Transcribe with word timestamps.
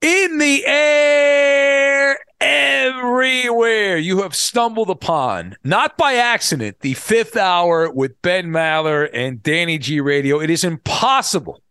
In 0.00 0.38
the 0.38 0.64
air, 0.64 2.18
everywhere, 2.40 3.98
you 3.98 4.22
have 4.22 4.34
stumbled 4.34 4.88
upon, 4.88 5.56
not 5.62 5.98
by 5.98 6.14
accident, 6.14 6.80
the 6.80 6.94
fifth 6.94 7.36
hour 7.36 7.90
with 7.90 8.22
Ben 8.22 8.46
Maller 8.46 9.10
and 9.12 9.42
Danny 9.42 9.76
G 9.76 10.00
Radio. 10.00 10.40
It 10.40 10.48
is 10.48 10.64
impossible 10.64 11.62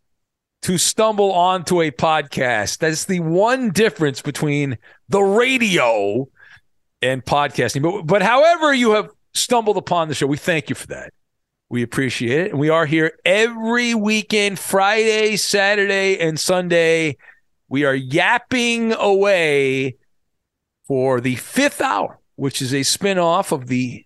to 0.61 0.77
stumble 0.77 1.31
onto 1.31 1.81
a 1.81 1.89
podcast. 1.89 2.77
That's 2.77 3.05
the 3.05 3.20
one 3.21 3.71
difference 3.71 4.21
between 4.21 4.77
the 5.07 5.21
radio 5.21 6.27
and 7.01 7.25
podcasting. 7.25 7.81
But, 7.81 8.05
but 8.05 8.21
however 8.21 8.71
you 8.75 8.91
have 8.91 9.09
stumbled 9.34 9.77
upon 9.77 10.07
the 10.07 10.13
show, 10.13 10.27
we 10.27 10.37
thank 10.37 10.70
you 10.70 10.75
for 10.75 10.85
that. 10.87 11.13
We 11.70 11.81
appreciate 11.81 12.48
it. 12.48 12.51
And 12.51 12.59
we 12.59 12.70
are 12.70 12.85
here 12.85 13.17
every 13.25 13.95
weekend, 13.95 14.59
Friday, 14.59 15.35
Saturday, 15.35 16.20
and 16.20 16.39
Sunday. 16.39 17.17
We 17.69 17.85
are 17.85 17.95
yapping 17.95 18.93
away 18.93 19.97
for 20.87 21.21
the 21.21 21.35
fifth 21.35 21.81
hour, 21.81 22.19
which 22.35 22.61
is 22.61 22.73
a 22.73 22.79
spinoff 22.79 23.51
of 23.51 23.67
the 23.67 24.05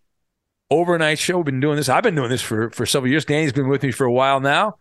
overnight 0.69 1.17
show. 1.17 1.37
We've 1.37 1.45
been 1.45 1.61
doing 1.61 1.77
this. 1.77 1.87
I've 1.87 2.03
been 2.03 2.15
doing 2.15 2.29
this 2.29 2.41
for, 2.41 2.69
for 2.71 2.85
several 2.85 3.09
years. 3.09 3.25
Danny's 3.25 3.53
been 3.53 3.69
with 3.69 3.83
me 3.83 3.91
for 3.91 4.05
a 4.05 4.11
while 4.11 4.41
now. 4.41 4.75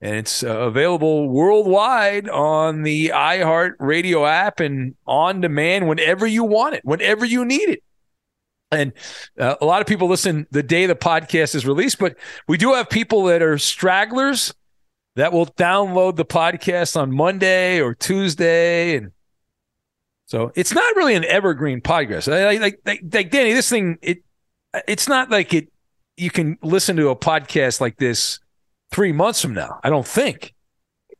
And 0.00 0.16
it's 0.16 0.42
uh, 0.42 0.48
available 0.48 1.28
worldwide 1.28 2.28
on 2.28 2.82
the 2.82 3.12
iHeart 3.14 3.74
Radio 3.78 4.26
app 4.26 4.60
and 4.60 4.96
on 5.06 5.40
demand 5.40 5.88
whenever 5.88 6.26
you 6.26 6.44
want 6.44 6.74
it, 6.74 6.84
whenever 6.84 7.24
you 7.24 7.44
need 7.44 7.68
it. 7.68 7.82
And 8.72 8.92
uh, 9.38 9.54
a 9.60 9.64
lot 9.64 9.80
of 9.80 9.86
people 9.86 10.08
listen 10.08 10.46
the 10.50 10.62
day 10.62 10.86
the 10.86 10.96
podcast 10.96 11.54
is 11.54 11.64
released, 11.64 11.98
but 11.98 12.16
we 12.48 12.58
do 12.58 12.74
have 12.74 12.90
people 12.90 13.24
that 13.24 13.40
are 13.40 13.56
stragglers 13.56 14.52
that 15.16 15.32
will 15.32 15.46
download 15.46 16.16
the 16.16 16.24
podcast 16.24 17.00
on 17.00 17.12
Monday 17.12 17.80
or 17.80 17.94
Tuesday. 17.94 18.96
And 18.96 19.12
so 20.26 20.52
it's 20.54 20.72
not 20.72 20.96
really 20.96 21.14
an 21.14 21.24
evergreen 21.24 21.80
podcast. 21.80 22.28
Like, 22.28 22.60
like, 22.84 23.00
like, 23.12 23.30
Danny, 23.30 23.52
this 23.52 23.68
thing, 23.68 23.98
it 24.02 24.22
it's 24.88 25.08
not 25.08 25.30
like 25.30 25.54
it 25.54 25.68
you 26.16 26.30
can 26.30 26.58
listen 26.62 26.96
to 26.96 27.08
a 27.08 27.16
podcast 27.16 27.80
like 27.80 27.96
this 27.96 28.40
three 28.90 29.12
months 29.12 29.40
from 29.40 29.54
now. 29.54 29.80
I 29.82 29.90
don't 29.90 30.06
think. 30.06 30.54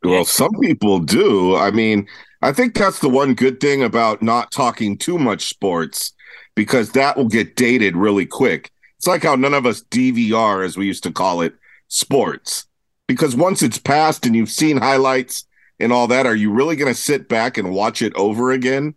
Well, 0.03 0.25
some 0.25 0.53
people 0.61 1.01
do. 1.01 1.57
I 1.57 1.71
mean, 1.71 2.07
I 2.43 2.53
think 2.53 2.75
that's 2.75 2.99
the 2.99 3.09
one 3.09 3.35
good 3.35 3.59
thing 3.59 3.83
about 3.83 4.23
not 4.23 4.53
talking 4.53 4.99
too 4.99 5.19
much 5.19 5.49
sports 5.49 6.13
because 6.55 6.93
that 6.93 7.17
will 7.17 7.29
get 7.29 7.57
dated 7.57 7.97
really 7.97 8.27
quick. 8.27 8.71
It's 8.99 9.07
like 9.07 9.23
how 9.23 9.35
none 9.35 9.55
of 9.55 9.67
us 9.67 9.83
DVR, 9.85 10.65
as 10.65 10.77
we 10.77 10.87
used 10.87 11.03
to 11.05 11.13
call 11.13 11.41
it, 11.41 11.55
sports. 11.89 12.67
Because 13.07 13.37
once 13.37 13.63
it's 13.63 13.79
passed 13.79 14.25
and 14.27 14.35
you've 14.35 14.51
seen 14.51 14.79
highlights 14.79 15.47
and 15.79 15.93
all 15.93 16.07
that, 16.09 16.27
are 16.27 16.35
you 16.35 16.51
really 16.51 16.77
going 16.77 16.93
to 16.93 16.99
sit 16.99 17.29
back 17.29 17.59
and 17.59 17.73
watch 17.73 18.01
it 18.03 18.15
over 18.15 18.53
again? 18.53 18.95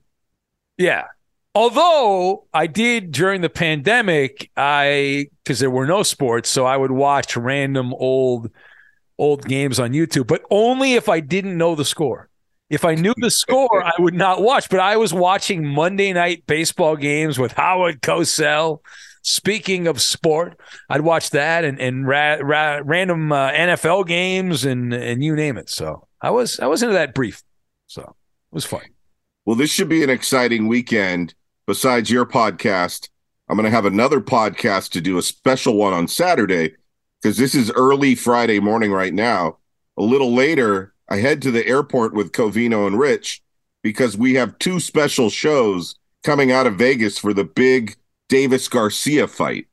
Yeah. 0.78 1.06
Although 1.56 2.46
I 2.54 2.68
did 2.68 3.12
during 3.12 3.42
the 3.42 3.50
pandemic, 3.50 4.52
I 4.56 5.28
because 5.44 5.60
there 5.60 5.72
were 5.72 5.88
no 5.88 6.04
sports, 6.04 6.50
so 6.50 6.66
I 6.66 6.78
would 6.78 6.92
watch 6.92 7.36
random 7.36 7.94
old 7.96 8.52
old 9.18 9.48
games 9.48 9.80
on 9.80 9.92
YouTube, 9.92 10.28
but 10.28 10.44
only 10.52 10.94
if 10.94 11.10
I 11.10 11.20
didn't 11.20 11.58
know 11.58 11.74
the 11.74 11.84
score. 11.84 12.30
If 12.70 12.84
I 12.86 12.96
knew 12.96 13.14
the 13.18 13.32
score, 13.32 13.84
I 13.84 13.94
would 13.98 14.14
not 14.14 14.42
watch. 14.42 14.70
But 14.70 14.82
I 14.82 14.98
was 14.98 15.14
watching 15.14 15.66
Monday 15.66 16.14
night 16.14 16.44
baseball 16.46 16.96
games 16.96 17.40
with 17.40 17.54
Howard 17.54 18.02
Cosell. 18.02 18.82
Speaking 19.30 19.88
of 19.88 20.02
sport, 20.02 20.58
I'd 20.90 21.02
watch 21.02 21.32
that 21.32 21.66
and 21.66 21.82
and 21.82 22.08
ra- 22.08 22.38
ra- 22.42 22.80
random 22.82 23.34
uh, 23.34 23.52
NFL 23.52 24.08
games 24.08 24.64
and 24.64 24.94
and 24.94 25.22
you 25.22 25.36
name 25.36 25.58
it. 25.58 25.70
So 25.70 26.08
I 26.22 26.32
was 26.32 26.62
I 26.62 26.68
was 26.68 26.82
into 26.82 26.94
that 26.94 27.14
brief. 27.14 27.44
So 27.88 28.04
it 28.04 28.56
was 28.56 28.64
fun. 28.64 28.84
Well, 29.46 29.58
this 29.58 29.70
should 29.70 29.90
be 29.90 30.02
an 30.02 30.10
exciting 30.10 30.70
weekend. 30.70 31.34
Besides 31.66 32.10
your 32.10 32.26
podcast, 32.26 33.10
I'm 33.50 33.58
going 33.58 33.66
to 33.66 33.76
have 33.76 33.84
another 33.84 34.22
podcast 34.22 34.92
to 34.92 35.02
do 35.02 35.18
a 35.18 35.22
special 35.22 35.76
one 35.76 35.92
on 35.92 36.08
Saturday 36.08 36.76
because 37.22 37.36
this 37.36 37.54
is 37.54 37.70
early 37.72 38.16
Friday 38.16 38.62
morning 38.62 38.94
right 38.94 39.14
now. 39.14 39.58
A 39.98 40.04
little 40.04 40.34
later, 40.34 40.94
I 41.10 41.18
head 41.18 41.42
to 41.42 41.52
the 41.52 41.68
airport 41.68 42.14
with 42.14 42.32
Covino 42.32 42.88
and 42.88 42.98
Rich 42.98 43.42
because 43.84 44.18
we 44.18 44.36
have 44.36 44.58
two 44.60 44.80
special 44.80 45.30
shows 45.30 45.96
coming 46.24 46.54
out 46.54 46.66
of 46.66 46.76
Vegas 46.76 47.18
for 47.18 47.34
the 47.34 47.44
big 47.44 47.98
Davis 48.30 48.68
Garcia 48.68 49.28
fight. 49.28 49.68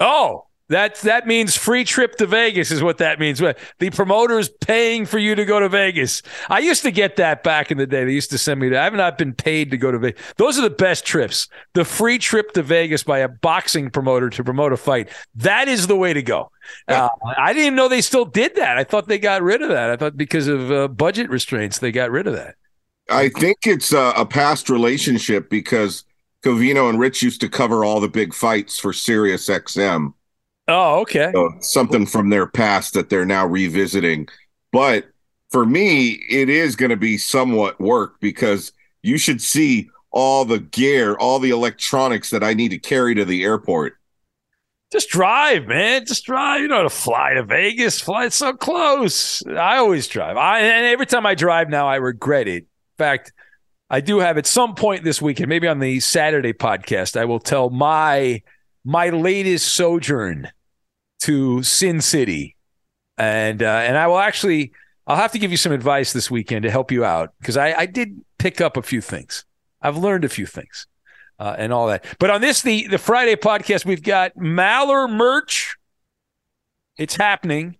Oh, 0.00 0.48
that 0.68 0.96
that 0.96 1.26
means 1.26 1.56
free 1.56 1.82
trip 1.82 2.16
to 2.16 2.26
Vegas 2.26 2.70
is 2.70 2.82
what 2.82 2.98
that 2.98 3.18
means. 3.18 3.38
The 3.38 3.90
promoter's 3.90 4.50
paying 4.50 5.06
for 5.06 5.18
you 5.18 5.34
to 5.34 5.46
go 5.46 5.58
to 5.60 5.68
Vegas. 5.68 6.22
I 6.50 6.58
used 6.58 6.82
to 6.82 6.90
get 6.90 7.16
that 7.16 7.42
back 7.42 7.70
in 7.70 7.78
the 7.78 7.86
day. 7.86 8.04
They 8.04 8.12
used 8.12 8.30
to 8.30 8.38
send 8.38 8.60
me 8.60 8.68
that. 8.68 8.80
I 8.80 8.84
have 8.84 8.92
not 8.92 9.16
been 9.16 9.32
paid 9.32 9.70
to 9.70 9.78
go 9.78 9.90
to 9.90 9.98
Vegas. 9.98 10.22
Those 10.36 10.58
are 10.58 10.62
the 10.62 10.70
best 10.70 11.06
trips. 11.06 11.48
The 11.72 11.86
free 11.86 12.18
trip 12.18 12.52
to 12.52 12.62
Vegas 12.62 13.02
by 13.02 13.20
a 13.20 13.28
boxing 13.28 13.90
promoter 13.90 14.28
to 14.28 14.44
promote 14.44 14.74
a 14.74 14.76
fight. 14.76 15.08
That 15.36 15.68
is 15.68 15.86
the 15.86 15.96
way 15.96 16.12
to 16.12 16.22
go. 16.22 16.50
Uh, 16.86 17.08
I 17.38 17.54
didn't 17.54 17.64
even 17.64 17.76
know 17.76 17.88
they 17.88 18.02
still 18.02 18.26
did 18.26 18.54
that. 18.56 18.76
I 18.76 18.84
thought 18.84 19.08
they 19.08 19.18
got 19.18 19.42
rid 19.42 19.62
of 19.62 19.70
that. 19.70 19.88
I 19.88 19.96
thought 19.96 20.18
because 20.18 20.48
of 20.48 20.70
uh, 20.70 20.88
budget 20.88 21.30
restraints, 21.30 21.78
they 21.78 21.92
got 21.92 22.10
rid 22.10 22.26
of 22.26 22.34
that. 22.34 22.56
I 23.08 23.30
think 23.30 23.58
it's 23.66 23.94
a, 23.94 24.12
a 24.16 24.26
past 24.26 24.68
relationship 24.68 25.48
because 25.48 26.04
Covino 26.44 26.88
and 26.88 26.98
Rich 27.00 27.22
used 27.22 27.40
to 27.40 27.48
cover 27.48 27.84
all 27.84 28.00
the 28.00 28.08
big 28.08 28.32
fights 28.32 28.78
for 28.78 28.92
Sirius 28.92 29.48
XM. 29.48 30.14
Oh, 30.68 31.00
okay. 31.00 31.30
So 31.32 31.50
something 31.60 32.06
from 32.06 32.30
their 32.30 32.46
past 32.46 32.94
that 32.94 33.08
they're 33.08 33.26
now 33.26 33.46
revisiting. 33.46 34.28
But 34.70 35.06
for 35.50 35.64
me, 35.64 36.10
it 36.28 36.48
is 36.48 36.76
going 36.76 36.90
to 36.90 36.96
be 36.96 37.16
somewhat 37.16 37.80
work 37.80 38.20
because 38.20 38.72
you 39.02 39.18
should 39.18 39.40
see 39.40 39.88
all 40.10 40.44
the 40.44 40.60
gear, 40.60 41.16
all 41.16 41.38
the 41.38 41.50
electronics 41.50 42.30
that 42.30 42.44
I 42.44 42.54
need 42.54 42.70
to 42.70 42.78
carry 42.78 43.14
to 43.14 43.24
the 43.24 43.44
airport. 43.44 43.94
Just 44.90 45.10
drive, 45.10 45.66
man. 45.66 46.06
Just 46.06 46.24
drive. 46.24 46.62
You 46.62 46.68
know 46.68 46.82
to 46.82 46.90
fly 46.90 47.34
to 47.34 47.42
Vegas. 47.42 48.00
Fly 48.00 48.28
so 48.28 48.54
close. 48.54 49.42
I 49.46 49.76
always 49.76 50.06
drive. 50.08 50.36
I 50.36 50.60
and 50.60 50.86
every 50.86 51.06
time 51.06 51.26
I 51.26 51.34
drive 51.34 51.68
now, 51.68 51.86
I 51.86 51.96
regret 51.96 52.48
it. 52.48 52.62
In 52.62 52.66
fact, 52.96 53.32
I 53.90 54.00
do 54.00 54.18
have 54.18 54.36
at 54.36 54.46
some 54.46 54.74
point 54.74 55.02
this 55.02 55.22
weekend, 55.22 55.48
maybe 55.48 55.66
on 55.66 55.78
the 55.78 56.00
Saturday 56.00 56.52
podcast, 56.52 57.18
I 57.18 57.24
will 57.24 57.40
tell 57.40 57.70
my 57.70 58.42
my 58.84 59.08
latest 59.08 59.68
sojourn 59.68 60.50
to 61.20 61.62
Sin 61.62 62.00
City, 62.00 62.56
and 63.16 63.62
uh, 63.62 63.66
and 63.66 63.96
I 63.96 64.06
will 64.06 64.18
actually 64.18 64.72
I'll 65.06 65.16
have 65.16 65.32
to 65.32 65.38
give 65.38 65.50
you 65.50 65.56
some 65.56 65.72
advice 65.72 66.12
this 66.12 66.30
weekend 66.30 66.64
to 66.64 66.70
help 66.70 66.92
you 66.92 67.04
out 67.04 67.32
because 67.40 67.56
I, 67.56 67.72
I 67.72 67.86
did 67.86 68.20
pick 68.38 68.60
up 68.60 68.76
a 68.76 68.82
few 68.82 69.00
things. 69.00 69.46
I've 69.80 69.96
learned 69.96 70.24
a 70.24 70.28
few 70.28 70.44
things 70.44 70.86
uh, 71.38 71.56
and 71.56 71.72
all 71.72 71.86
that. 71.86 72.04
But 72.18 72.30
on 72.30 72.42
this 72.42 72.60
the 72.60 72.86
the 72.88 72.98
Friday 72.98 73.36
podcast, 73.36 73.86
we've 73.86 74.02
got 74.02 74.36
Maller 74.36 75.10
merch. 75.10 75.76
It's 76.98 77.16
happening. 77.16 77.76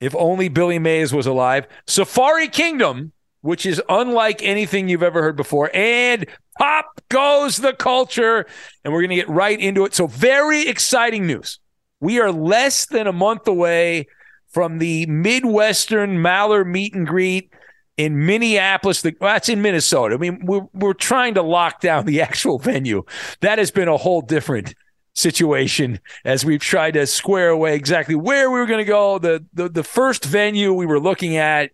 If 0.00 0.14
only 0.16 0.48
Billy 0.48 0.78
Mays 0.78 1.12
was 1.12 1.26
alive. 1.26 1.66
Safari 1.86 2.48
Kingdom, 2.48 3.12
which 3.42 3.64
is 3.66 3.82
unlike 3.88 4.42
anything 4.42 4.88
you've 4.88 5.02
ever 5.02 5.22
heard 5.22 5.36
before, 5.36 5.70
and 5.74 6.26
pop 6.58 7.00
goes 7.08 7.56
the 7.56 7.72
culture, 7.72 8.46
and 8.84 8.92
we're 8.92 9.00
going 9.00 9.10
to 9.10 9.16
get 9.16 9.28
right 9.28 9.58
into 9.58 9.84
it. 9.84 9.94
So 9.94 10.06
very 10.06 10.68
exciting 10.68 11.26
news. 11.26 11.58
We 12.00 12.20
are 12.20 12.32
less 12.32 12.86
than 12.86 13.06
a 13.06 13.12
month 13.12 13.46
away 13.46 14.06
from 14.48 14.78
the 14.78 15.06
Midwestern 15.06 16.16
Maller 16.18 16.66
meet 16.66 16.94
and 16.94 17.06
greet 17.06 17.52
in 17.96 18.26
Minneapolis. 18.26 19.02
The, 19.02 19.14
well, 19.20 19.34
that's 19.34 19.48
in 19.48 19.62
Minnesota. 19.62 20.14
I 20.14 20.18
mean, 20.18 20.44
we're, 20.44 20.66
we're 20.72 20.94
trying 20.94 21.34
to 21.34 21.42
lock 21.42 21.80
down 21.80 22.06
the 22.06 22.20
actual 22.22 22.58
venue. 22.58 23.04
That 23.40 23.58
has 23.58 23.70
been 23.70 23.88
a 23.88 23.96
whole 23.96 24.22
different 24.22 24.74
situation 25.14 26.00
as 26.24 26.44
we've 26.44 26.60
tried 26.60 26.92
to 26.92 27.06
square 27.06 27.50
away 27.50 27.74
exactly 27.74 28.14
where 28.14 28.50
we 28.50 28.58
were 28.58 28.66
going 28.66 28.84
to 28.84 28.88
go. 28.88 29.18
The, 29.18 29.44
the, 29.52 29.68
the 29.68 29.84
first 29.84 30.24
venue 30.24 30.72
we 30.72 30.86
were 30.86 31.00
looking 31.00 31.36
at, 31.36 31.70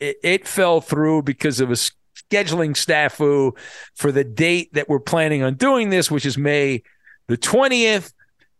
it, 0.00 0.16
it 0.22 0.48
fell 0.48 0.80
through 0.80 1.22
because 1.22 1.60
of 1.60 1.70
a 1.70 1.74
scheduling 1.74 2.74
snafu 2.74 3.56
for 3.94 4.12
the 4.12 4.24
date 4.24 4.72
that 4.74 4.88
we're 4.88 5.00
planning 5.00 5.42
on 5.42 5.54
doing 5.54 5.90
this, 5.90 6.10
which 6.10 6.26
is 6.26 6.36
May 6.36 6.82
the 7.28 7.36
20th 7.36 8.12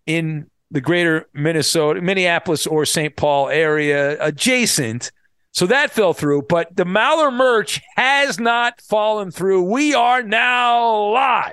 in 0.06 0.50
the 0.70 0.80
greater 0.80 1.26
Minnesota, 1.32 2.00
Minneapolis 2.00 2.66
or 2.66 2.84
St. 2.84 3.14
Paul 3.16 3.48
area 3.48 4.22
adjacent. 4.22 5.12
So 5.52 5.66
that 5.66 5.90
fell 5.90 6.12
through, 6.12 6.42
but 6.42 6.74
the 6.76 6.84
Maller 6.84 7.32
merch 7.32 7.80
has 7.96 8.38
not 8.38 8.80
fallen 8.82 9.30
through. 9.30 9.62
We 9.62 9.94
are 9.94 10.22
now 10.22 11.12
live. 11.12 11.52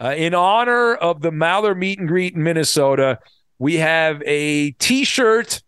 Uh, 0.00 0.14
in 0.16 0.34
honor 0.34 0.94
of 0.94 1.20
the 1.20 1.30
Maller 1.30 1.76
meet 1.76 1.98
and 1.98 2.08
greet 2.08 2.34
in 2.34 2.42
Minnesota, 2.42 3.18
we 3.58 3.74
have 3.74 4.22
a 4.24 4.70
t 4.72 5.04
shirt 5.04 5.62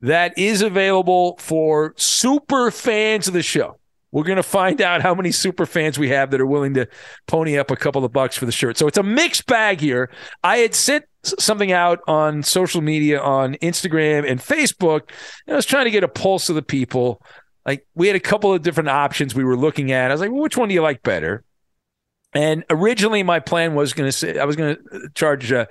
that 0.00 0.38
is 0.38 0.62
available 0.62 1.36
for 1.38 1.94
super 1.96 2.70
fans 2.70 3.28
of 3.28 3.34
the 3.34 3.42
show. 3.42 3.78
We're 4.10 4.24
going 4.24 4.36
to 4.36 4.42
find 4.42 4.80
out 4.80 5.02
how 5.02 5.14
many 5.14 5.32
super 5.32 5.66
fans 5.66 5.98
we 5.98 6.08
have 6.08 6.30
that 6.30 6.40
are 6.40 6.46
willing 6.46 6.74
to 6.74 6.88
pony 7.26 7.58
up 7.58 7.70
a 7.70 7.76
couple 7.76 8.04
of 8.04 8.12
bucks 8.12 8.36
for 8.36 8.46
the 8.46 8.52
shirt. 8.52 8.78
So 8.78 8.86
it's 8.86 8.96
a 8.96 9.02
mixed 9.02 9.46
bag 9.46 9.80
here. 9.80 10.10
I 10.42 10.58
had 10.58 10.74
sent 10.74 11.04
something 11.24 11.72
out 11.72 12.00
on 12.06 12.42
social 12.42 12.80
media 12.80 13.20
on 13.20 13.54
Instagram 13.56 14.28
and 14.28 14.40
Facebook. 14.40 15.10
And 15.46 15.54
I 15.54 15.56
was 15.56 15.66
trying 15.66 15.84
to 15.84 15.90
get 15.90 16.04
a 16.04 16.08
pulse 16.08 16.48
of 16.48 16.54
the 16.54 16.62
people. 16.62 17.20
Like 17.66 17.86
we 17.94 18.06
had 18.06 18.16
a 18.16 18.20
couple 18.20 18.54
of 18.54 18.62
different 18.62 18.88
options 18.88 19.34
we 19.34 19.44
were 19.44 19.56
looking 19.56 19.92
at. 19.92 20.10
I 20.10 20.14
was 20.14 20.22
like, 20.22 20.30
well, 20.30 20.40
which 20.40 20.56
one 20.56 20.68
do 20.68 20.74
you 20.74 20.82
like 20.82 21.02
better? 21.02 21.44
And 22.32 22.64
originally, 22.70 23.22
my 23.22 23.40
plan 23.40 23.74
was 23.74 23.92
going 23.92 24.08
to 24.08 24.12
say 24.12 24.38
I 24.38 24.44
was 24.44 24.56
going 24.56 24.76
to 24.76 25.08
charge 25.14 25.50
uh, 25.52 25.66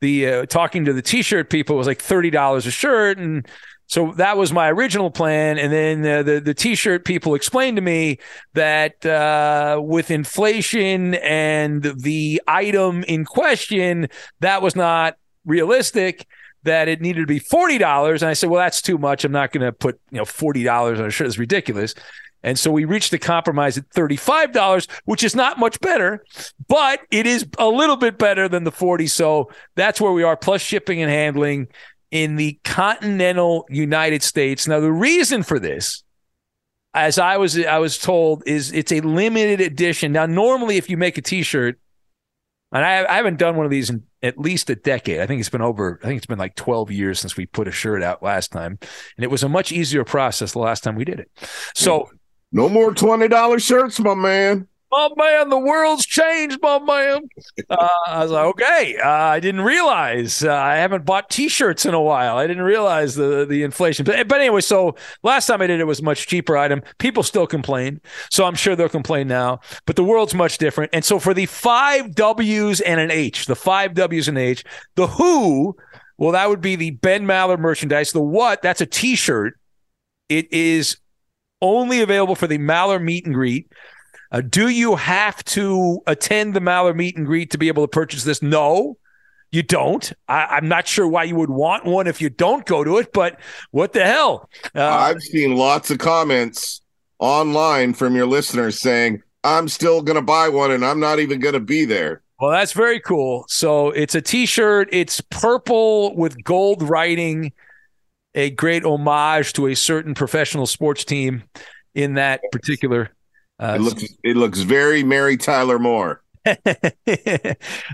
the 0.00 0.26
uh, 0.26 0.46
talking 0.46 0.84
to 0.84 0.92
the 0.92 1.02
t-shirt 1.02 1.50
people 1.50 1.76
was 1.76 1.86
like 1.86 2.00
thirty 2.00 2.30
dollars 2.30 2.66
a 2.66 2.70
shirt, 2.70 3.18
and 3.18 3.46
so 3.88 4.12
that 4.16 4.36
was 4.36 4.52
my 4.52 4.70
original 4.70 5.10
plan. 5.10 5.58
And 5.58 5.72
then 5.72 6.06
uh, 6.06 6.22
the 6.22 6.40
the 6.40 6.54
t-shirt 6.54 7.04
people 7.04 7.34
explained 7.34 7.76
to 7.78 7.82
me 7.82 8.18
that 8.52 9.04
uh, 9.04 9.80
with 9.82 10.10
inflation 10.10 11.14
and 11.14 11.82
the 11.82 12.40
item 12.46 13.02
in 13.04 13.24
question, 13.24 14.08
that 14.40 14.62
was 14.62 14.76
not 14.76 15.16
realistic. 15.44 16.26
That 16.64 16.88
it 16.88 17.00
needed 17.00 17.20
to 17.20 17.26
be 17.26 17.38
forty 17.38 17.78
dollars, 17.78 18.22
and 18.22 18.28
I 18.28 18.34
said, 18.34 18.50
"Well, 18.50 18.60
that's 18.60 18.82
too 18.82 18.98
much. 18.98 19.24
I'm 19.24 19.32
not 19.32 19.52
going 19.52 19.64
to 19.64 19.72
put 19.72 19.98
you 20.10 20.18
know 20.18 20.26
forty 20.26 20.64
dollars 20.64 21.00
on 21.00 21.06
a 21.06 21.10
shirt. 21.10 21.26
It's 21.26 21.38
ridiculous." 21.38 21.94
And 22.42 22.58
so 22.58 22.70
we 22.70 22.84
reached 22.84 23.12
a 23.12 23.18
compromise 23.18 23.76
at 23.76 23.88
$35, 23.90 24.88
which 25.06 25.24
is 25.24 25.34
not 25.34 25.58
much 25.58 25.80
better, 25.80 26.24
but 26.68 27.00
it 27.10 27.26
is 27.26 27.44
a 27.58 27.66
little 27.66 27.96
bit 27.96 28.16
better 28.16 28.48
than 28.48 28.62
the 28.62 28.70
40. 28.70 29.08
So 29.08 29.50
that's 29.74 30.00
where 30.00 30.12
we 30.12 30.22
are, 30.22 30.36
plus 30.36 30.62
shipping 30.62 31.02
and 31.02 31.10
handling 31.10 31.66
in 32.10 32.36
the 32.36 32.58
continental 32.64 33.66
United 33.68 34.22
States. 34.22 34.66
Now, 34.66 34.80
the 34.80 34.92
reason 34.92 35.42
for 35.42 35.58
this, 35.58 36.02
as 36.94 37.18
I 37.18 37.36
was 37.36 37.58
I 37.58 37.78
was 37.78 37.98
told, 37.98 38.42
is 38.46 38.72
it's 38.72 38.92
a 38.92 39.00
limited 39.00 39.60
edition. 39.60 40.12
Now, 40.12 40.26
normally, 40.26 40.76
if 40.76 40.88
you 40.88 40.96
make 40.96 41.18
a 41.18 41.22
T-shirt, 41.22 41.78
and 42.72 42.84
I, 42.84 43.04
I 43.04 43.16
haven't 43.16 43.38
done 43.38 43.56
one 43.56 43.64
of 43.64 43.70
these 43.70 43.90
in 43.90 44.04
at 44.22 44.38
least 44.38 44.68
a 44.68 44.74
decade. 44.74 45.20
I 45.20 45.26
think 45.26 45.40
it's 45.40 45.48
been 45.48 45.62
over. 45.62 46.00
I 46.02 46.06
think 46.06 46.18
it's 46.18 46.26
been 46.26 46.38
like 46.38 46.54
twelve 46.54 46.90
years 46.90 47.20
since 47.20 47.36
we 47.36 47.46
put 47.46 47.68
a 47.68 47.72
shirt 47.72 48.02
out 48.02 48.22
last 48.22 48.52
time, 48.52 48.78
and 49.16 49.24
it 49.24 49.30
was 49.30 49.42
a 49.42 49.48
much 49.48 49.72
easier 49.72 50.04
process 50.04 50.52
the 50.52 50.58
last 50.58 50.82
time 50.82 50.96
we 50.96 51.04
did 51.04 51.20
it. 51.20 51.30
So 51.74 52.10
no 52.52 52.68
more 52.68 52.92
$20 52.92 53.62
shirts, 53.62 54.00
my 54.00 54.14
man. 54.14 54.68
My 54.90 55.10
man, 55.16 55.50
the 55.50 55.58
world's 55.58 56.06
changed, 56.06 56.58
my 56.62 56.78
man. 56.78 57.28
Uh, 57.68 57.88
I 58.06 58.22
was 58.22 58.30
like, 58.30 58.46
okay. 58.46 58.96
Uh, 58.96 59.08
I 59.08 59.38
didn't 59.38 59.60
realize 59.60 60.42
uh, 60.42 60.54
I 60.54 60.76
haven't 60.76 61.04
bought 61.04 61.28
T-shirts 61.28 61.84
in 61.84 61.92
a 61.92 62.00
while. 62.00 62.38
I 62.38 62.46
didn't 62.46 62.62
realize 62.62 63.14
the 63.14 63.44
the 63.44 63.64
inflation. 63.64 64.04
But, 64.06 64.26
but 64.28 64.40
anyway, 64.40 64.62
so 64.62 64.94
last 65.22 65.46
time 65.46 65.60
I 65.60 65.66
did 65.66 65.80
it 65.80 65.86
was 65.86 66.00
much 66.00 66.26
cheaper 66.26 66.56
item. 66.56 66.82
People 66.98 67.22
still 67.22 67.46
complain, 67.46 68.00
so 68.30 68.44
I'm 68.44 68.54
sure 68.54 68.74
they'll 68.74 68.88
complain 68.88 69.28
now. 69.28 69.60
But 69.84 69.96
the 69.96 70.04
world's 70.04 70.34
much 70.34 70.56
different. 70.56 70.90
And 70.94 71.04
so 71.04 71.18
for 71.18 71.34
the 71.34 71.46
five 71.46 72.14
W's 72.14 72.80
and 72.80 72.98
an 72.98 73.10
H, 73.10 73.44
the 73.44 73.56
five 73.56 73.92
W's 73.92 74.26
and 74.26 74.38
H, 74.38 74.64
the 74.94 75.06
Who, 75.06 75.76
well, 76.16 76.32
that 76.32 76.48
would 76.48 76.62
be 76.62 76.76
the 76.76 76.92
Ben 76.92 77.26
Maller 77.26 77.58
merchandise. 77.58 78.12
The 78.12 78.22
What, 78.22 78.62
that's 78.62 78.80
a 78.80 78.86
T-shirt. 78.86 79.58
It 80.30 80.50
is 80.50 80.96
only 81.60 82.00
available 82.00 82.36
for 82.36 82.46
the 82.46 82.58
Maller 82.58 83.02
meet 83.02 83.26
and 83.26 83.34
greet. 83.34 83.70
Uh, 84.30 84.40
do 84.42 84.68
you 84.68 84.96
have 84.96 85.42
to 85.44 86.00
attend 86.06 86.54
the 86.54 86.60
Maller 86.60 86.94
meet 86.94 87.16
and 87.16 87.26
greet 87.26 87.50
to 87.52 87.58
be 87.58 87.68
able 87.68 87.84
to 87.84 87.88
purchase 87.88 88.24
this? 88.24 88.42
No, 88.42 88.98
you 89.50 89.62
don't. 89.62 90.12
I, 90.28 90.58
am 90.58 90.68
not 90.68 90.86
sure 90.86 91.08
why 91.08 91.24
you 91.24 91.36
would 91.36 91.50
want 91.50 91.86
one 91.86 92.06
if 92.06 92.20
you 92.20 92.28
don't 92.28 92.66
go 92.66 92.84
to 92.84 92.98
it, 92.98 93.12
but 93.12 93.40
what 93.70 93.92
the 93.92 94.04
hell? 94.04 94.50
Uh, 94.74 94.84
I've 94.84 95.22
seen 95.22 95.56
lots 95.56 95.90
of 95.90 95.98
comments 95.98 96.82
online 97.18 97.94
from 97.94 98.14
your 98.14 98.26
listeners 98.26 98.78
saying, 98.78 99.22
I'm 99.44 99.68
still 99.68 100.02
going 100.02 100.16
to 100.16 100.22
buy 100.22 100.48
one 100.48 100.72
and 100.72 100.84
I'm 100.84 101.00
not 101.00 101.20
even 101.20 101.40
going 101.40 101.54
to 101.54 101.60
be 101.60 101.84
there. 101.84 102.22
Well, 102.40 102.50
that's 102.50 102.72
very 102.72 103.00
cool. 103.00 103.46
So 103.48 103.90
it's 103.90 104.14
a 104.14 104.20
t 104.20 104.46
shirt, 104.46 104.88
it's 104.92 105.20
purple 105.22 106.14
with 106.14 106.44
gold 106.44 106.82
writing 106.82 107.52
a 108.34 108.50
great 108.50 108.84
homage 108.84 109.54
to 109.54 109.66
a 109.66 109.74
certain 109.74 110.14
professional 110.14 110.66
sports 110.66 111.04
team 111.04 111.42
in 111.94 112.14
that 112.14 112.40
particular. 112.52 113.10
Uh, 113.60 113.76
it 113.76 113.80
looks 113.80 114.04
it 114.22 114.36
looks 114.36 114.60
very 114.60 115.02
Mary 115.02 115.36
Tyler 115.36 115.78
Moore. 115.78 116.22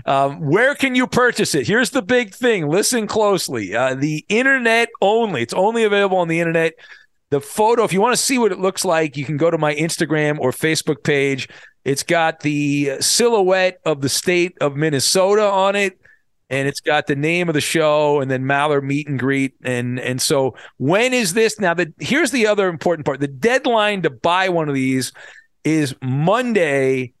um, 0.05 0.39
where 0.39 0.75
can 0.75 0.95
you 0.95 1.07
purchase 1.07 1.55
it? 1.55 1.67
Here's 1.67 1.89
the 1.89 2.01
big 2.01 2.33
thing. 2.33 2.67
Listen 2.67 3.07
closely. 3.07 3.75
Uh, 3.75 3.95
the 3.95 4.25
internet 4.29 4.89
only. 5.01 5.41
It's 5.41 5.53
only 5.53 5.83
available 5.83 6.17
on 6.17 6.27
the 6.27 6.39
internet. 6.39 6.73
The 7.31 7.41
photo, 7.41 7.83
if 7.83 7.91
you 7.91 7.99
want 7.99 8.15
to 8.15 8.21
see 8.21 8.37
what 8.37 8.51
it 8.51 8.59
looks 8.59 8.85
like, 8.85 9.17
you 9.17 9.25
can 9.25 9.37
go 9.37 9.49
to 9.49 9.57
my 9.57 9.75
Instagram 9.75 10.39
or 10.39 10.51
Facebook 10.51 11.03
page. 11.03 11.49
It's 11.83 12.03
got 12.03 12.41
the 12.41 13.01
silhouette 13.01 13.79
of 13.83 14.01
the 14.01 14.09
state 14.09 14.57
of 14.61 14.75
Minnesota 14.75 15.43
on 15.43 15.75
it 15.75 15.99
and 16.49 16.67
it's 16.67 16.79
got 16.79 17.07
the 17.07 17.15
name 17.15 17.49
of 17.49 17.53
the 17.53 17.61
show 17.61 18.21
and 18.21 18.29
then 18.29 18.43
Maller 18.43 18.81
meet 18.81 19.07
and 19.07 19.19
greet 19.19 19.55
and 19.63 19.99
and 19.99 20.21
so 20.21 20.55
when 20.77 21.13
is 21.13 21.33
this 21.33 21.59
now 21.59 21.73
the 21.73 21.91
here's 21.99 22.31
the 22.31 22.47
other 22.47 22.69
important 22.69 23.05
part 23.05 23.19
the 23.19 23.27
deadline 23.27 24.01
to 24.03 24.09
buy 24.09 24.49
one 24.49 24.69
of 24.69 24.75
these 24.75 25.11
is 25.65 25.93
Monday 26.01 27.13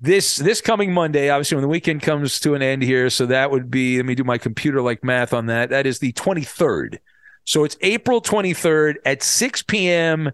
this 0.00 0.36
this 0.36 0.62
coming 0.62 0.94
Monday 0.94 1.28
obviously 1.28 1.56
when 1.56 1.62
the 1.62 1.68
weekend 1.68 2.00
comes 2.00 2.40
to 2.40 2.54
an 2.54 2.62
end 2.62 2.82
here 2.82 3.10
so 3.10 3.26
that 3.26 3.50
would 3.50 3.70
be 3.70 3.98
let 3.98 4.06
me 4.06 4.14
do 4.14 4.24
my 4.24 4.38
computer 4.38 4.80
like 4.80 5.04
math 5.04 5.34
on 5.34 5.46
that 5.46 5.68
that 5.68 5.86
is 5.86 5.98
the 5.98 6.12
23rd 6.14 6.98
so 7.44 7.64
it's 7.64 7.76
April 7.82 8.22
23rd 8.22 8.94
at 9.04 9.22
6 9.22 9.62
p.m. 9.62 10.30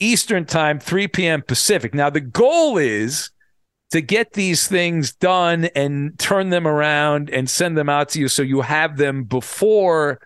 Eastern 0.00 0.44
time 0.46 0.78
3 0.78 1.08
p.m. 1.08 1.42
Pacific 1.42 1.92
now 1.92 2.08
the 2.08 2.20
goal 2.20 2.78
is 2.78 3.30
to 3.90 4.00
get 4.00 4.32
these 4.32 4.66
things 4.66 5.12
done 5.12 5.66
and 5.76 6.18
turn 6.18 6.50
them 6.50 6.66
around 6.66 7.30
and 7.30 7.48
send 7.48 7.76
them 7.76 7.88
out 7.88 8.08
to 8.08 8.18
you 8.18 8.28
so 8.28 8.42
you 8.42 8.62
have 8.62 8.96
them 8.96 9.24
before 9.24 10.20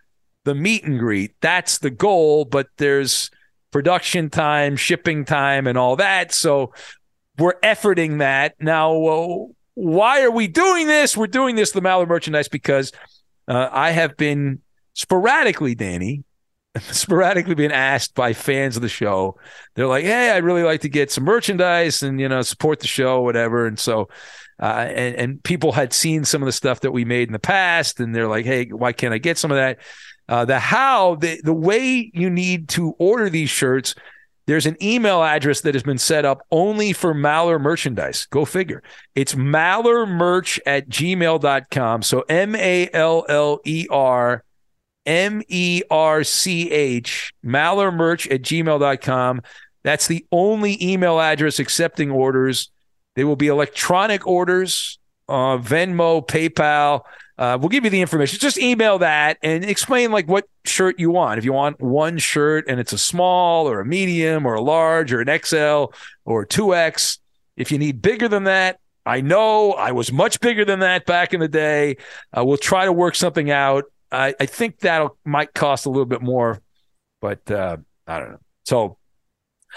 the 0.47 0.55
meet 0.55 0.85
and 0.85 0.99
greet. 0.99 1.35
That's 1.43 1.77
the 1.77 1.91
goal, 1.91 2.47
but 2.47 2.69
there's 2.79 3.31
production 3.79 4.29
time, 4.29 4.75
shipping 4.75 5.25
time, 5.25 5.69
and 5.69 5.79
all 5.79 5.95
that. 5.95 6.33
So 6.33 6.73
we're 7.39 7.61
efforting 7.61 8.19
that. 8.19 8.57
Now, 8.59 9.47
why 9.75 10.23
are 10.23 10.33
we 10.33 10.49
doing 10.49 10.89
this? 10.89 11.17
We're 11.17 11.29
doing 11.29 11.55
this, 11.55 11.71
the 11.71 11.81
Maller 11.81 12.09
merchandise, 12.09 12.49
because 12.49 12.91
uh, 13.47 13.69
I 13.71 13.93
have 13.93 14.17
been 14.17 14.63
sporadically, 14.95 15.77
Danny, 15.77 16.25
sporadically 16.81 17.55
been 17.55 17.71
asked 17.71 18.17
by 18.17 18.33
fans 18.33 18.75
of 18.75 18.83
the 18.83 18.89
show. 18.89 19.39
They're 19.77 19.87
like, 19.87 20.05
"Hey, 20.05 20.33
I'd 20.33 20.43
really 20.43 20.65
like 20.65 20.81
to 20.81 20.89
get 20.89 21.13
some 21.13 21.23
merchandise 21.23 22.03
and 22.03 22.19
you 22.19 22.29
know 22.29 22.43
support 22.43 22.81
the 22.81 22.89
show, 22.89 23.21
whatever." 23.21 23.69
And 23.69 23.79
so, 23.79 24.09
uh, 24.61 24.89
and 24.91 25.15
and 25.15 25.43
people 25.45 25.71
had 25.71 25.93
seen 25.93 26.25
some 26.25 26.43
of 26.43 26.47
the 26.47 26.53
stuff 26.53 26.81
that 26.81 26.91
we 26.91 27.05
made 27.05 27.29
in 27.29 27.33
the 27.33 27.39
past, 27.39 28.01
and 28.01 28.13
they're 28.13 28.27
like, 28.27 28.45
"Hey, 28.45 28.65
why 28.65 28.93
can't 28.93 29.15
I 29.15 29.19
get 29.19 29.39
some 29.39 29.53
of 29.53 29.57
that?" 29.57 29.79
Uh, 30.29 30.45
the 30.45 30.59
how, 30.59 31.15
the 31.17 31.41
the 31.43 31.55
way 31.55 32.11
you 32.15 32.29
need 32.31 32.69
to 32.71 32.95
order 32.99 33.31
these 33.31 33.51
shirts. 33.51 33.95
There's 34.47 34.67
an 34.67 34.83
email 34.83 35.23
address 35.23 35.61
that 35.61 35.75
has 35.75 35.83
been 35.83 35.99
set 35.99 36.25
up 36.25 36.41
only 36.51 36.95
for 36.95 37.13
Maller 37.13 37.61
merchandise. 37.61 38.27
Go 38.31 38.47
figure. 38.47 38.83
It's 39.15 39.35
mallermerch 39.35 40.59
at 40.65 40.89
gmail.com. 40.89 42.01
So 42.03 42.25
M 42.31 42.55
A 42.55 42.89
L 42.95 43.27
L 43.29 43.61
E 43.65 43.87
R 43.91 44.43
M 45.09 45.43
E 45.49 45.83
R 45.91 46.23
C 46.23 46.71
H, 46.71 47.33
mallermerch 47.45 48.31
at 48.33 48.43
gmail.com. 48.43 49.43
That's 49.83 50.07
the 50.07 50.27
only 50.31 50.83
email 50.83 51.19
address 51.19 51.59
accepting 51.59 52.11
orders. 52.11 52.71
They 53.17 53.25
will 53.25 53.37
be 53.37 53.49
electronic 53.49 54.27
orders, 54.27 54.99
uh, 55.29 55.59
Venmo, 55.59 56.27
PayPal. 56.27 57.03
Uh, 57.39 57.57
we'll 57.61 57.69
give 57.69 57.85
you 57.85 57.91
the 57.91 58.01
information. 58.01 58.39
Just 58.41 58.59
email 58.59 58.99
that 58.99 59.39
and 59.43 59.65
explain 59.65 60.11
like 60.11 60.27
what 60.27 60.49
shirt 60.65 60.99
you 60.99 61.11
want. 61.11 61.39
If 61.39 61.45
you 61.45 61.53
want 61.53 61.81
one 61.81 62.19
shirt 62.19 62.65
and 62.67 62.81
it's 62.81 62.93
a 62.93 62.99
small 62.99 63.69
or 63.69 63.81
a 63.81 63.87
medium 63.87 64.45
or 64.45 64.55
a 64.55 64.61
large 64.61 65.13
or 65.13 65.21
an 65.21 65.39
XL 65.45 65.87
or 66.25 66.45
2X. 66.45 67.19
If 67.57 67.71
you 67.71 67.79
need 67.79 68.03
bigger 68.03 68.29
than 68.29 68.45
that, 68.45 68.81
I 69.07 69.21
know 69.21 69.73
I 69.73 69.93
was 69.93 70.13
much 70.13 70.41
bigger 70.41 70.65
than 70.65 70.81
that 70.81 71.07
back 71.07 71.33
in 71.33 71.41
the 71.41 71.49
day. 71.49 71.97
Uh, 72.37 72.45
we'll 72.45 72.57
try 72.57 72.85
to 72.85 72.93
work 72.93 73.15
something 73.15 73.51
out. 73.51 73.85
I, 74.11 74.35
I 74.39 74.47
think 74.47 74.81
that 74.81 75.11
might 75.25 75.55
cost 75.55 75.87
a 75.87 75.91
little 75.91 76.07
bit 76.07 76.23
more, 76.23 76.61
but 77.21 77.49
uh, 77.51 77.79
I 78.07 78.19
don't 78.19 78.33
know. 78.33 78.41
So 78.65 78.99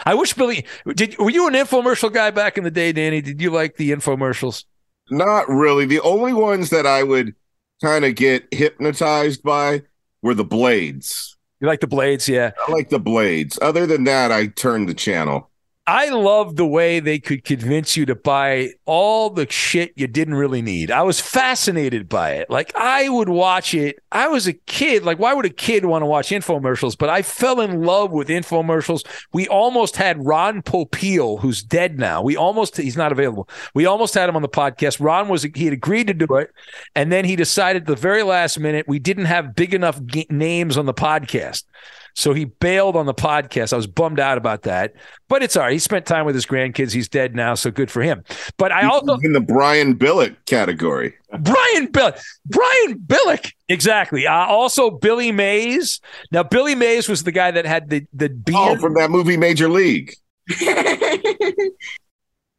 I 0.05 0.15
wish 0.15 0.33
Billy 0.33 0.65
did. 0.95 1.17
Were 1.17 1.29
you 1.29 1.47
an 1.47 1.53
infomercial 1.53 2.11
guy 2.11 2.31
back 2.31 2.57
in 2.57 2.63
the 2.63 2.71
day, 2.71 2.91
Danny? 2.91 3.21
Did 3.21 3.41
you 3.41 3.51
like 3.51 3.77
the 3.77 3.91
infomercials? 3.91 4.65
Not 5.09 5.47
really. 5.49 5.85
The 5.85 6.01
only 6.01 6.33
ones 6.33 6.69
that 6.69 6.85
I 6.85 7.03
would 7.03 7.35
kind 7.81 8.05
of 8.05 8.15
get 8.15 8.47
hypnotized 8.53 9.43
by 9.43 9.83
were 10.21 10.33
the 10.33 10.43
blades. 10.43 11.37
You 11.59 11.67
like 11.67 11.79
the 11.79 11.87
blades, 11.87 12.27
yeah. 12.27 12.51
I 12.67 12.71
like 12.71 12.89
the 12.89 12.99
blades. 12.99 13.59
Other 13.61 13.85
than 13.85 14.03
that, 14.05 14.31
I 14.31 14.47
turned 14.47 14.89
the 14.89 14.95
channel. 14.95 15.50
I 15.91 16.07
love 16.07 16.55
the 16.55 16.65
way 16.65 17.01
they 17.01 17.19
could 17.19 17.43
convince 17.43 17.97
you 17.97 18.05
to 18.05 18.15
buy 18.15 18.69
all 18.85 19.29
the 19.29 19.45
shit 19.51 19.91
you 19.97 20.07
didn't 20.07 20.35
really 20.35 20.61
need. 20.61 20.89
I 20.89 21.01
was 21.01 21.19
fascinated 21.19 22.07
by 22.07 22.35
it. 22.35 22.49
Like 22.49 22.73
I 22.77 23.09
would 23.09 23.27
watch 23.27 23.73
it. 23.73 23.99
I 24.09 24.29
was 24.29 24.47
a 24.47 24.53
kid. 24.53 25.03
Like 25.03 25.19
why 25.19 25.33
would 25.33 25.43
a 25.43 25.49
kid 25.49 25.83
want 25.83 26.03
to 26.03 26.05
watch 26.05 26.29
infomercials? 26.29 26.97
But 26.97 27.09
I 27.09 27.23
fell 27.23 27.59
in 27.59 27.81
love 27.83 28.11
with 28.11 28.29
infomercials. 28.29 29.05
We 29.33 29.49
almost 29.49 29.97
had 29.97 30.25
Ron 30.25 30.61
Popeil, 30.61 31.41
who's 31.41 31.61
dead 31.61 31.99
now. 31.99 32.21
We 32.21 32.37
almost 32.37 32.77
he's 32.77 32.95
not 32.95 33.11
available. 33.11 33.49
We 33.73 33.85
almost 33.85 34.13
had 34.13 34.29
him 34.29 34.37
on 34.37 34.43
the 34.43 34.47
podcast. 34.47 35.01
Ron 35.01 35.27
was 35.27 35.43
he 35.43 35.65
had 35.65 35.73
agreed 35.73 36.07
to 36.07 36.13
do 36.13 36.35
it, 36.35 36.51
and 36.95 37.11
then 37.11 37.25
he 37.25 37.35
decided 37.35 37.85
the 37.85 37.97
very 37.97 38.23
last 38.23 38.57
minute 38.57 38.87
we 38.87 38.99
didn't 38.99 39.25
have 39.25 39.55
big 39.55 39.73
enough 39.73 40.01
g- 40.05 40.27
names 40.29 40.77
on 40.77 40.85
the 40.85 40.93
podcast. 40.93 41.65
So 42.13 42.33
he 42.33 42.45
bailed 42.45 42.95
on 42.95 43.05
the 43.05 43.13
podcast. 43.13 43.73
I 43.73 43.75
was 43.75 43.87
bummed 43.87 44.19
out 44.19 44.37
about 44.37 44.63
that, 44.63 44.93
but 45.27 45.43
it's 45.43 45.55
all 45.55 45.63
right. 45.63 45.73
He 45.73 45.79
spent 45.79 46.05
time 46.05 46.25
with 46.25 46.35
his 46.35 46.45
grandkids. 46.45 46.91
He's 46.91 47.07
dead 47.09 47.35
now, 47.35 47.55
so 47.55 47.71
good 47.71 47.89
for 47.89 48.01
him. 48.01 48.23
But 48.57 48.71
I 48.71 48.87
also 48.87 49.17
in 49.21 49.33
the 49.33 49.41
Brian 49.41 49.95
Billick 49.95 50.35
category. 50.45 51.13
Brian 51.39 51.87
Billick, 51.87 52.21
Brian 52.45 52.99
Billick, 52.99 53.53
exactly. 53.69 54.27
Uh, 54.27 54.45
also 54.45 54.91
Billy 54.91 55.31
Mays. 55.31 56.01
Now 56.31 56.43
Billy 56.43 56.75
Mays 56.75 57.07
was 57.07 57.23
the 57.23 57.31
guy 57.31 57.51
that 57.51 57.65
had 57.65 57.89
the 57.89 58.05
the 58.13 58.29
beard. 58.29 58.57
Oh, 58.57 58.75
from 58.77 58.95
that 58.95 59.11
movie 59.11 59.37
Major 59.37 59.69
League. 59.69 60.15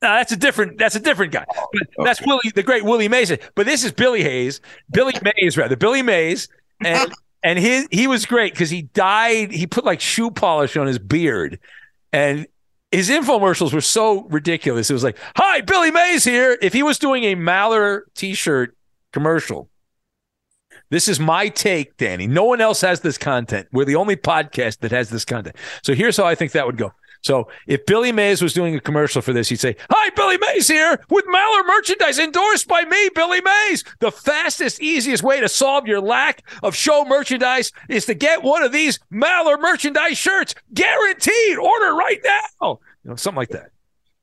No, 0.02 0.08
that's 0.08 0.32
a 0.32 0.36
different. 0.36 0.78
That's 0.78 0.96
a 0.96 1.00
different 1.00 1.30
guy. 1.30 1.44
But 1.46 2.04
that's 2.04 2.20
Willie, 2.26 2.50
the 2.56 2.64
great 2.64 2.84
Willie 2.84 3.06
Mays. 3.06 3.32
But 3.54 3.66
this 3.66 3.84
is 3.84 3.92
Billy 3.92 4.24
Hayes, 4.24 4.60
Billy 4.90 5.14
Mays 5.22 5.56
rather, 5.56 5.76
Billy 5.76 6.02
Mays, 6.02 6.48
and 6.84 7.12
and 7.42 7.58
his 7.58 7.88
he 7.90 8.06
was 8.06 8.26
great 8.26 8.52
because 8.52 8.70
he 8.70 8.82
dyed. 8.82 9.52
He 9.52 9.66
put 9.66 9.84
like 9.84 10.00
shoe 10.00 10.30
polish 10.30 10.76
on 10.76 10.86
his 10.86 10.98
beard, 10.98 11.58
and 12.12 12.46
his 12.90 13.08
infomercials 13.08 13.72
were 13.72 13.80
so 13.80 14.22
ridiculous. 14.24 14.90
It 14.90 14.94
was 14.94 15.04
like, 15.04 15.18
"Hi, 15.36 15.60
Billy 15.60 15.90
Mays 15.90 16.24
here." 16.24 16.58
If 16.60 16.72
he 16.72 16.82
was 16.82 16.98
doing 16.98 17.24
a 17.24 17.34
Maller 17.34 18.02
T-shirt 18.14 18.76
commercial, 19.12 19.68
this 20.90 21.08
is 21.08 21.18
my 21.18 21.48
take, 21.48 21.96
Danny. 21.96 22.26
No 22.26 22.44
one 22.44 22.60
else 22.60 22.82
has 22.82 23.00
this 23.00 23.16
content. 23.18 23.66
We're 23.72 23.86
the 23.86 23.96
only 23.96 24.16
podcast 24.16 24.80
that 24.80 24.90
has 24.90 25.10
this 25.10 25.24
content. 25.24 25.56
So 25.82 25.94
here's 25.94 26.16
how 26.16 26.24
I 26.24 26.34
think 26.34 26.52
that 26.52 26.66
would 26.66 26.76
go. 26.76 26.92
So 27.22 27.48
if 27.66 27.86
Billy 27.86 28.12
Mays 28.12 28.42
was 28.42 28.52
doing 28.52 28.74
a 28.74 28.80
commercial 28.80 29.22
for 29.22 29.32
this, 29.32 29.48
he'd 29.48 29.60
say, 29.60 29.76
Hi, 29.88 30.10
Billy 30.10 30.38
Mays 30.38 30.68
here 30.68 30.98
with 31.08 31.24
Maller 31.26 31.66
merchandise 31.66 32.18
endorsed 32.18 32.68
by 32.68 32.84
me, 32.84 33.08
Billy 33.14 33.40
Mays. 33.40 33.84
The 34.00 34.10
fastest, 34.10 34.82
easiest 34.82 35.22
way 35.22 35.40
to 35.40 35.48
solve 35.48 35.86
your 35.86 36.00
lack 36.00 36.42
of 36.62 36.74
show 36.74 37.04
merchandise 37.04 37.72
is 37.88 38.06
to 38.06 38.14
get 38.14 38.42
one 38.42 38.62
of 38.62 38.72
these 38.72 38.98
Maller 39.12 39.60
merchandise 39.60 40.18
shirts. 40.18 40.54
Guaranteed. 40.74 41.58
Order 41.58 41.94
right 41.94 42.20
now. 42.24 42.80
You 43.04 43.10
know, 43.10 43.16
something 43.16 43.38
like 43.38 43.50
that. 43.50 43.70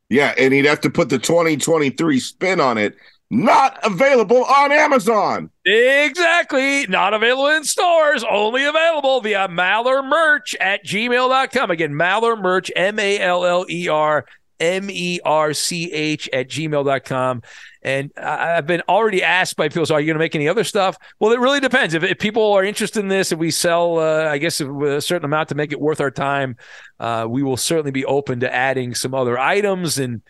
Yeah, 0.09 0.33
and 0.37 0.53
he'd 0.53 0.65
have 0.65 0.81
to 0.81 0.89
put 0.89 1.09
the 1.09 1.19
2023 1.19 2.19
spin 2.19 2.59
on 2.59 2.77
it. 2.77 2.95
Not 3.31 3.77
available 3.83 4.43
on 4.43 4.71
Amazon. 4.71 5.51
Exactly. 5.63 6.87
Not 6.87 7.13
available 7.13 7.47
in 7.49 7.63
stores, 7.63 8.23
only 8.29 8.65
available 8.65 9.21
via 9.21 9.47
Maller 9.47 10.03
merch 10.03 10.55
at 10.59 10.83
gmail.com. 10.83 11.69
Again, 11.69 11.93
Maller 11.93 12.41
merch, 12.41 12.71
M 12.75 12.97
A 12.97 13.19
L 13.19 13.45
L 13.45 13.65
E 13.69 13.87
R 13.87 14.25
M 14.59 14.89
E 14.89 15.19
R 15.23 15.53
C 15.53 15.91
H 15.91 16.27
at 16.33 16.49
gmail.com. 16.49 17.43
And 17.81 18.11
I've 18.17 18.65
been 18.65 18.81
already 18.89 19.23
asked 19.23 19.55
by 19.55 19.69
people, 19.69 19.85
so 19.85 19.95
are 19.95 20.01
you 20.01 20.07
going 20.07 20.15
to 20.15 20.19
make 20.19 20.35
any 20.35 20.49
other 20.49 20.65
stuff? 20.65 20.97
Well, 21.19 21.31
it 21.31 21.39
really 21.39 21.61
depends. 21.61 21.93
If, 21.93 22.03
if 22.03 22.17
people 22.17 22.51
are 22.53 22.63
interested 22.63 22.99
in 22.99 23.07
this, 23.07 23.31
if 23.31 23.39
we 23.39 23.51
sell, 23.51 23.99
uh, 23.99 24.25
I 24.25 24.37
guess, 24.37 24.59
a 24.59 24.99
certain 24.99 25.25
amount 25.25 25.49
to 25.49 25.55
make 25.55 25.71
it 25.71 25.79
worth 25.79 26.01
our 26.01 26.11
time, 26.11 26.57
uh, 26.99 27.25
we 27.29 27.41
will 27.41 27.57
certainly 27.57 27.91
be 27.91 28.03
open 28.03 28.41
to 28.41 28.53
adding 28.53 28.95
some 28.95 29.13
other 29.13 29.39
items. 29.39 29.97
And 29.97 30.21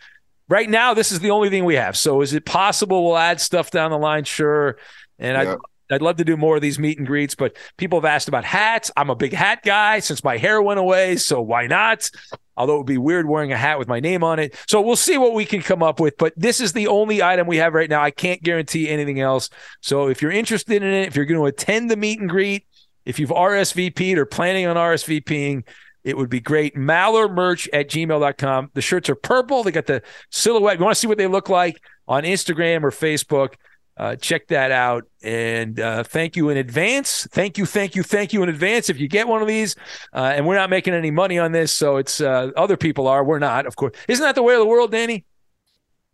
right 0.49 0.69
now, 0.69 0.93
this 0.93 1.11
is 1.11 1.19
the 1.19 1.31
only 1.31 1.49
thing 1.49 1.63
we 1.63 1.75
have. 1.75 1.95
So 1.97 2.21
is 2.21 2.33
it 2.33 2.45
possible 2.45 3.05
we'll 3.05 3.17
add 3.17 3.39
stuff 3.39 3.71
down 3.71 3.91
the 3.91 3.97
line? 3.97 4.25
Sure. 4.25 4.77
And 5.17 5.37
Yeah. 5.37 5.53
I 5.53 5.57
I'd 5.91 6.01
love 6.03 6.17
to 6.17 6.23
do 6.23 6.37
more 6.37 6.55
of 6.55 6.61
these 6.61 6.77
meet 6.77 6.99
and 6.99 7.07
greets, 7.07 7.33
but 7.33 7.57
people 7.77 7.99
have 7.99 8.05
asked 8.05 8.27
about 8.27 8.45
hats. 8.45 8.91
I'm 8.95 9.09
a 9.09 9.15
big 9.15 9.33
hat 9.33 9.63
guy 9.63 9.99
since 9.99 10.23
my 10.23 10.37
hair 10.37 10.61
went 10.61 10.79
away, 10.79 11.15
so 11.15 11.41
why 11.41 11.65
not? 11.65 12.09
Although 12.55 12.75
it 12.75 12.77
would 12.77 12.85
be 12.85 12.99
weird 12.99 13.27
wearing 13.27 13.51
a 13.51 13.57
hat 13.57 13.79
with 13.79 13.87
my 13.87 13.99
name 13.99 14.23
on 14.23 14.37
it. 14.37 14.55
So 14.67 14.81
we'll 14.81 14.95
see 14.95 15.17
what 15.17 15.33
we 15.33 15.45
can 15.45 15.61
come 15.61 15.81
up 15.81 15.99
with, 15.99 16.15
but 16.17 16.33
this 16.37 16.61
is 16.61 16.73
the 16.73 16.87
only 16.87 17.23
item 17.23 17.47
we 17.47 17.57
have 17.57 17.73
right 17.73 17.89
now. 17.89 18.03
I 18.03 18.11
can't 18.11 18.43
guarantee 18.43 18.87
anything 18.87 19.19
else. 19.19 19.49
So 19.81 20.09
if 20.09 20.21
you're 20.21 20.31
interested 20.31 20.83
in 20.83 20.89
it, 20.89 21.07
if 21.07 21.15
you're 21.15 21.25
going 21.25 21.39
to 21.39 21.47
attend 21.47 21.89
the 21.89 21.97
meet 21.97 22.19
and 22.19 22.29
greet, 22.29 22.67
if 23.05 23.17
you've 23.17 23.31
RSVP'd 23.31 24.19
or 24.19 24.27
planning 24.27 24.67
on 24.67 24.75
RSVPing, 24.75 25.63
it 26.03 26.17
would 26.17 26.29
be 26.29 26.39
great. 26.39 26.75
Maller 26.75 27.31
merch 27.33 27.67
at 27.73 27.89
gmail.com. 27.89 28.71
The 28.73 28.81
shirts 28.81 29.09
are 29.09 29.15
purple. 29.15 29.63
They 29.63 29.71
got 29.71 29.85
the 29.85 30.01
silhouette. 30.31 30.77
You 30.77 30.83
want 30.83 30.95
to 30.95 30.99
see 30.99 31.07
what 31.07 31.17
they 31.17 31.27
look 31.27 31.49
like 31.49 31.81
on 32.07 32.23
Instagram 32.23 32.83
or 32.83 32.91
Facebook? 32.91 33.55
Uh, 33.97 34.15
check 34.15 34.47
that 34.47 34.71
out. 34.71 35.03
And 35.21 35.77
uh, 35.77 36.03
thank 36.03 36.37
you 36.37 36.49
in 36.49 36.57
advance. 36.57 37.27
Thank 37.31 37.57
you, 37.57 37.65
thank 37.65 37.95
you, 37.95 38.03
thank 38.03 38.31
you 38.31 38.41
in 38.43 38.47
advance 38.47 38.89
if 38.89 38.97
you 38.97 39.09
get 39.09 39.27
one 39.27 39.41
of 39.41 39.47
these. 39.47 39.75
Uh, 40.13 40.31
and 40.33 40.47
we're 40.47 40.55
not 40.55 40.69
making 40.69 40.93
any 40.93 41.11
money 41.11 41.37
on 41.37 41.51
this, 41.51 41.73
so 41.73 41.97
it's 41.97 42.21
uh, 42.21 42.51
other 42.55 42.77
people 42.77 43.07
are. 43.07 43.25
We're 43.25 43.39
not, 43.39 43.65
of 43.65 43.75
course. 43.75 43.93
Isn't 44.07 44.23
that 44.23 44.35
the 44.35 44.43
way 44.43 44.53
of 44.53 44.61
the 44.61 44.65
world, 44.65 44.91
Danny? 44.91 45.25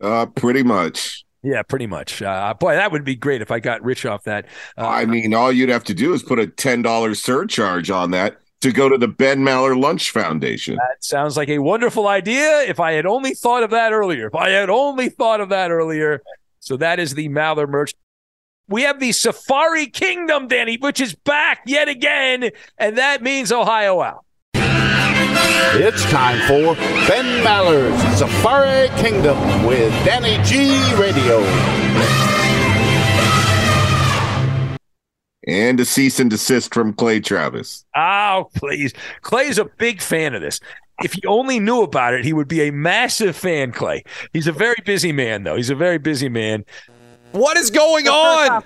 Uh, 0.01 0.25
pretty 0.25 0.63
much. 0.63 1.23
Yeah, 1.43 1.61
pretty 1.61 1.85
much. 1.85 2.23
Uh, 2.23 2.55
boy, 2.55 2.73
that 2.73 2.91
would 2.91 3.03
be 3.03 3.15
great 3.15 3.43
if 3.43 3.51
I 3.51 3.59
got 3.59 3.83
rich 3.83 4.03
off 4.03 4.23
that. 4.23 4.47
Uh, 4.79 4.87
I 4.87 5.05
mean, 5.05 5.35
all 5.35 5.51
you'd 5.51 5.69
have 5.69 5.83
to 5.83 5.93
do 5.93 6.11
is 6.13 6.23
put 6.23 6.39
a 6.39 6.47
$10 6.47 7.15
surcharge 7.15 7.91
on 7.91 8.09
that 8.11 8.37
to 8.65 8.71
go 8.71 8.89
to 8.89 8.97
the 8.97 9.07
Ben 9.07 9.41
Maller 9.41 9.79
Lunch 9.79 10.09
Foundation. 10.09 10.77
That 10.77 11.03
sounds 11.03 11.37
like 11.37 11.49
a 11.49 11.59
wonderful 11.59 12.07
idea. 12.07 12.63
If 12.63 12.79
I 12.79 12.93
had 12.93 13.05
only 13.05 13.35
thought 13.35 13.61
of 13.61 13.69
that 13.69 13.93
earlier, 13.93 14.25
if 14.25 14.33
I 14.33 14.49
had 14.49 14.71
only 14.71 15.09
thought 15.09 15.39
of 15.39 15.49
that 15.49 15.69
earlier. 15.69 16.23
So 16.61 16.75
that 16.77 16.99
is 16.99 17.13
the 17.13 17.29
Maller 17.29 17.69
merch. 17.69 17.93
We 18.67 18.81
have 18.81 18.99
the 18.99 19.11
Safari 19.11 19.85
Kingdom, 19.85 20.47
Danny, 20.47 20.77
which 20.77 20.99
is 20.99 21.13
back 21.13 21.61
yet 21.67 21.87
again, 21.87 22.49
and 22.79 22.97
that 22.97 23.21
means 23.21 23.51
Ohio 23.51 24.01
Al. 24.01 24.25
It's 24.55 26.03
time 26.05 26.39
for 26.47 26.73
Ben 27.07 27.43
Maller's 27.43 28.17
Safari 28.17 28.89
Kingdom 28.99 29.37
with 29.67 29.91
Danny 30.03 30.43
G 30.43 30.73
Radio. 30.99 31.84
And 35.47 35.79
a 35.79 35.85
cease 35.85 36.19
and 36.19 36.29
desist 36.29 36.73
from 36.73 36.93
Clay 36.93 37.19
Travis. 37.19 37.85
Oh, 37.95 38.49
please. 38.55 38.93
Clay's 39.21 39.59
a 39.59 39.65
big 39.65 40.01
fan 40.01 40.33
of 40.33 40.41
this. 40.41 40.59
If 41.03 41.13
he 41.13 41.25
only 41.25 41.59
knew 41.59 41.81
about 41.81 42.13
it, 42.13 42.25
he 42.25 42.33
would 42.33 42.47
be 42.47 42.61
a 42.67 42.71
massive 42.71 43.35
fan, 43.35 43.71
Clay. 43.71 44.03
He's 44.33 44.47
a 44.47 44.51
very 44.51 44.81
busy 44.85 45.11
man, 45.11 45.43
though. 45.43 45.55
He's 45.55 45.69
a 45.69 45.75
very 45.75 45.97
busy 45.97 46.29
man. 46.29 46.65
What 47.31 47.57
is 47.57 47.69
going 47.69 48.07
on? 48.07 48.63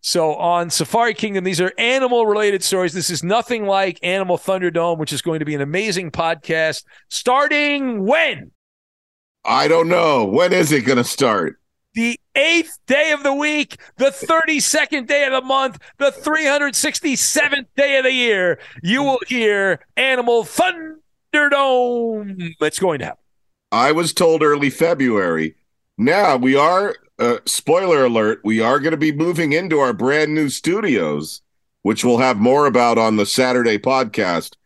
So 0.00 0.34
on 0.36 0.70
Safari 0.70 1.14
Kingdom, 1.14 1.44
these 1.44 1.60
are 1.60 1.72
animal 1.78 2.26
related 2.26 2.62
stories. 2.62 2.92
This 2.92 3.10
is 3.10 3.22
nothing 3.22 3.66
like 3.66 3.98
Animal 4.02 4.38
Thunderdome, 4.38 4.98
which 4.98 5.12
is 5.12 5.20
going 5.20 5.40
to 5.40 5.44
be 5.44 5.54
an 5.54 5.60
amazing 5.60 6.12
podcast 6.12 6.84
starting 7.08 8.06
when? 8.06 8.52
I 9.44 9.68
don't 9.68 9.88
know. 9.88 10.24
When 10.24 10.52
is 10.52 10.72
it 10.72 10.86
going 10.86 10.98
to 10.98 11.04
start? 11.04 11.60
The 11.96 12.20
eighth 12.34 12.78
day 12.86 13.12
of 13.12 13.22
the 13.22 13.32
week, 13.32 13.78
the 13.96 14.10
32nd 14.10 15.06
day 15.06 15.24
of 15.24 15.32
the 15.32 15.40
month, 15.40 15.78
the 15.96 16.10
367th 16.10 17.64
day 17.74 17.96
of 17.96 18.04
the 18.04 18.12
year. 18.12 18.58
You 18.82 19.02
will 19.02 19.20
hear 19.26 19.80
Animal 19.96 20.44
Thunderdome. 20.44 22.52
It's 22.60 22.78
going 22.78 22.98
to 22.98 23.06
happen. 23.06 23.22
I 23.72 23.92
was 23.92 24.12
told 24.12 24.42
early 24.42 24.68
February. 24.68 25.56
Now 25.96 26.36
we 26.36 26.54
are, 26.54 26.96
uh, 27.18 27.38
spoiler 27.46 28.04
alert, 28.04 28.42
we 28.44 28.60
are 28.60 28.78
going 28.78 28.90
to 28.90 28.98
be 28.98 29.12
moving 29.12 29.54
into 29.54 29.78
our 29.78 29.94
brand 29.94 30.34
new 30.34 30.50
studios, 30.50 31.40
which 31.80 32.04
we'll 32.04 32.18
have 32.18 32.36
more 32.36 32.66
about 32.66 32.98
on 32.98 33.16
the 33.16 33.24
Saturday 33.24 33.78
podcast. 33.78 34.56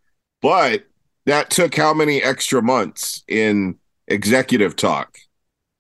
But 0.43 0.87
that 1.27 1.51
took 1.51 1.77
how 1.77 1.95
many 1.95 2.25
extra 2.25 2.61
months 2.61 3.23
in 3.29 3.79
executive 4.09 4.75
talk? 4.75 5.17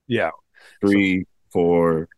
Yeah. 0.06 0.30
Three, 0.80 1.26
four, 1.52 2.08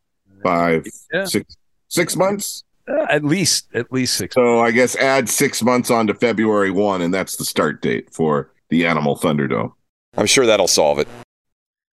five, 0.43 0.87
Yeah. 1.12 1.25
six, 1.25 1.57
six 1.89 2.17
months. 2.17 2.65
Uh, 2.89 3.07
at 3.09 3.25
least, 3.25 3.69
at 3.75 3.93
least 3.93 4.17
six. 4.17 4.35
So 4.35 4.61
I 4.61 4.73
guess 4.73 4.97
add 4.97 5.29
six 5.29 5.62
months 5.62 5.91
onto 5.91 6.15
February 6.15 6.71
one, 6.73 7.01
and 7.01 7.15
that's 7.15 7.37
the 7.37 7.45
start 7.45 7.81
date 7.81 8.12
for 8.12 8.51
the 8.71 8.87
Animal 8.87 9.17
Thunderdome. 9.17 9.73
I'm 10.17 10.27
sure 10.27 10.47
that'll 10.47 10.67
solve 10.69 10.99
it. 10.99 11.07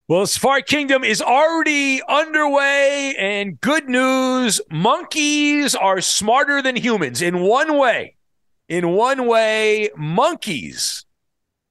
Well, 0.09 0.27
Safari 0.27 0.63
Kingdom 0.63 1.05
is 1.05 1.21
already 1.21 2.01
underway, 2.09 3.15
and 3.19 3.61
good 3.61 3.91
news 3.91 4.59
monkeys 4.71 5.75
are 5.75 6.01
smarter 6.01 6.63
than 6.63 6.77
humans 6.77 7.21
in 7.21 7.41
one 7.41 7.77
way. 7.77 8.17
In 8.71 8.89
one 8.93 9.27
way, 9.27 9.91
monkeys 9.97 11.05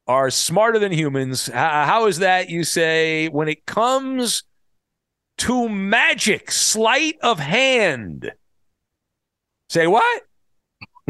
are 0.07 0.29
smarter 0.29 0.77
than 0.77 0.91
humans. 0.91 1.50
H- 1.50 1.55
how 1.55 2.05
is 2.05 2.19
that, 2.19 2.50
you 2.50 2.63
say? 2.63 3.27
When 3.29 3.47
it 3.47 3.65
comes 3.65 4.43
to 5.38 5.70
magic, 5.70 6.51
sleight 6.51 7.17
of 7.22 7.39
hand. 7.39 8.32
Say 9.70 9.88
what? 9.88 10.24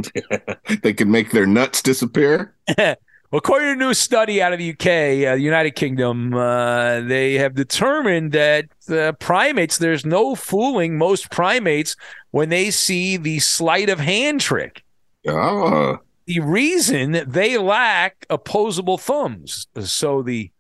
they 0.81 0.93
can 0.93 1.09
make 1.09 1.31
their 1.31 1.45
nuts 1.45 1.81
disappear. 1.81 2.55
well, 2.77 2.95
according 3.33 3.67
to 3.67 3.73
a 3.73 3.75
new 3.75 3.93
study 3.93 4.41
out 4.41 4.53
of 4.53 4.59
the 4.59 4.71
UK, 4.71 5.31
uh, 5.31 5.35
United 5.35 5.71
Kingdom, 5.71 6.33
uh, 6.33 7.01
they 7.01 7.35
have 7.35 7.55
determined 7.55 8.31
that 8.33 8.65
uh, 8.89 9.13
primates, 9.13 9.77
there's 9.77 10.05
no 10.05 10.35
fooling 10.35 10.97
most 10.97 11.31
primates 11.31 11.95
when 12.31 12.49
they 12.49 12.71
see 12.71 13.17
the 13.17 13.39
sleight 13.39 13.89
of 13.89 13.99
hand 13.99 14.41
trick. 14.41 14.83
Oh, 15.27 15.99
The 16.25 16.39
reason 16.39 17.23
they 17.27 17.57
lack 17.57 18.25
opposable 18.29 18.97
thumbs. 18.97 19.67
So 19.79 20.21
the 20.21 20.51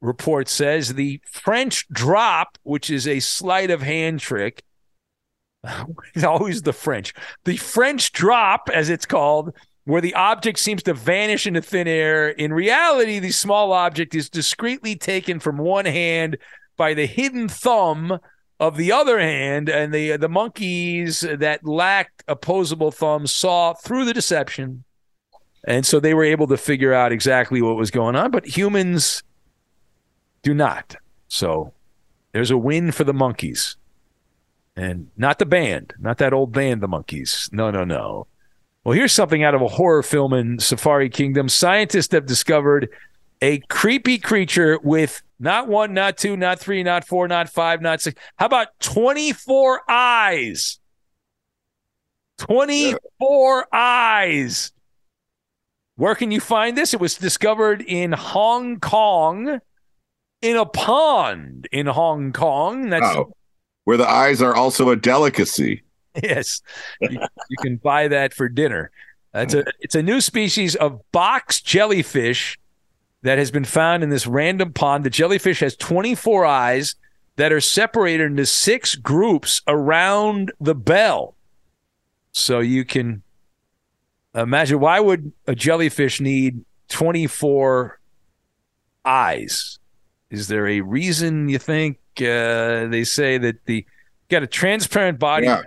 report 0.00 0.48
says 0.48 0.94
the 0.94 1.20
French 1.30 1.88
drop, 1.88 2.58
which 2.62 2.90
is 2.90 3.06
a 3.06 3.20
sleight 3.20 3.70
of 3.70 3.82
hand 3.82 4.20
trick, 4.20 4.62
always 6.24 6.62
the 6.62 6.72
French. 6.72 7.12
The 7.44 7.56
French 7.56 8.12
drop, 8.12 8.70
as 8.72 8.90
it's 8.90 9.06
called, 9.06 9.54
where 9.84 10.00
the 10.00 10.14
object 10.14 10.58
seems 10.58 10.82
to 10.82 10.94
vanish 10.94 11.46
into 11.46 11.62
thin 11.62 11.88
air. 11.88 12.28
In 12.28 12.52
reality, 12.52 13.18
the 13.18 13.30
small 13.30 13.72
object 13.72 14.14
is 14.14 14.28
discreetly 14.28 14.96
taken 14.96 15.40
from 15.40 15.56
one 15.56 15.86
hand 15.86 16.36
by 16.76 16.94
the 16.94 17.06
hidden 17.06 17.48
thumb 17.48 18.18
of 18.60 18.76
the 18.76 18.92
other 18.92 19.18
hand, 19.18 19.68
and 19.68 19.94
the 19.94 20.16
the 20.16 20.28
monkeys 20.28 21.20
that 21.20 21.64
lacked 21.64 22.24
opposable 22.26 22.90
thumbs 22.90 23.30
saw 23.30 23.72
through 23.72 24.04
the 24.04 24.12
deception, 24.12 24.84
and 25.64 25.86
so 25.86 26.00
they 26.00 26.12
were 26.12 26.24
able 26.24 26.48
to 26.48 26.56
figure 26.56 26.92
out 26.92 27.12
exactly 27.12 27.62
what 27.62 27.76
was 27.76 27.90
going 27.90 28.16
on. 28.16 28.30
But 28.30 28.46
humans 28.46 29.22
do 30.42 30.54
not. 30.54 30.96
So 31.28 31.72
there's 32.32 32.50
a 32.50 32.58
win 32.58 32.92
for 32.92 33.04
the 33.04 33.12
monkeys 33.12 33.76
and 34.78 35.10
not 35.16 35.40
the 35.40 35.46
band, 35.46 35.92
not 35.98 36.18
that 36.18 36.32
old 36.32 36.52
band, 36.52 36.80
the 36.80 36.86
Monkees. 36.86 37.52
No, 37.52 37.70
no, 37.72 37.82
no. 37.82 38.28
Well, 38.84 38.94
here's 38.94 39.12
something 39.12 39.42
out 39.42 39.56
of 39.56 39.60
a 39.60 39.66
horror 39.66 40.04
film 40.04 40.32
in 40.32 40.60
Safari 40.60 41.10
Kingdom. 41.10 41.48
Scientists 41.48 42.12
have 42.12 42.26
discovered 42.26 42.88
a 43.42 43.58
creepy 43.68 44.18
creature 44.18 44.78
with 44.82 45.20
not 45.40 45.66
one, 45.66 45.94
not 45.94 46.16
two, 46.16 46.36
not 46.36 46.60
three, 46.60 46.84
not 46.84 47.04
four, 47.04 47.26
not 47.26 47.48
five, 47.48 47.82
not 47.82 48.00
six. 48.00 48.20
How 48.36 48.46
about 48.46 48.68
24 48.78 49.82
eyes? 49.90 50.78
24 52.38 53.66
eyes. 53.72 54.72
Where 55.96 56.14
can 56.14 56.30
you 56.30 56.40
find 56.40 56.78
this? 56.78 56.94
It 56.94 57.00
was 57.00 57.16
discovered 57.16 57.82
in 57.82 58.12
Hong 58.12 58.78
Kong 58.78 59.60
in 60.42 60.56
a 60.56 60.66
pond 60.66 61.68
in 61.72 61.86
Hong 61.86 62.32
Kong. 62.32 62.90
That's 62.90 63.16
oh, 63.16 63.32
where 63.84 63.96
the 63.96 64.08
eyes 64.08 64.42
are 64.42 64.54
also 64.54 64.90
a 64.90 64.96
delicacy. 64.96 65.82
Yes, 66.20 66.62
you, 67.00 67.20
you 67.48 67.56
can 67.60 67.76
buy 67.76 68.08
that 68.08 68.34
for 68.34 68.48
dinner. 68.48 68.90
It's 69.34 69.54
a 69.54 69.64
it's 69.78 69.94
a 69.94 70.02
new 70.02 70.20
species 70.20 70.74
of 70.74 71.00
box 71.12 71.60
jellyfish 71.60 72.58
that 73.22 73.38
has 73.38 73.52
been 73.52 73.64
found 73.64 74.02
in 74.02 74.10
this 74.10 74.26
random 74.26 74.72
pond. 74.72 75.04
The 75.04 75.10
jellyfish 75.10 75.60
has 75.60 75.76
24 75.76 76.44
eyes 76.44 76.96
that 77.36 77.52
are 77.52 77.60
separated 77.60 78.24
into 78.24 78.46
six 78.46 78.96
groups 78.96 79.62
around 79.68 80.50
the 80.60 80.74
bell. 80.74 81.36
So 82.32 82.58
you 82.58 82.84
can 82.84 83.22
imagine 84.34 84.80
why 84.80 84.98
would 84.98 85.32
a 85.46 85.54
jellyfish 85.54 86.20
need 86.20 86.64
24 86.88 88.00
eyes? 89.04 89.77
Is 90.30 90.48
there 90.48 90.66
a 90.66 90.80
reason 90.80 91.48
you 91.48 91.58
think 91.58 91.98
uh, 92.18 92.86
they 92.88 93.04
say 93.04 93.38
that 93.38 93.64
the 93.64 93.86
got 94.28 94.42
a 94.42 94.46
transparent 94.46 95.18
body? 95.18 95.46
Yeah. 95.46 95.62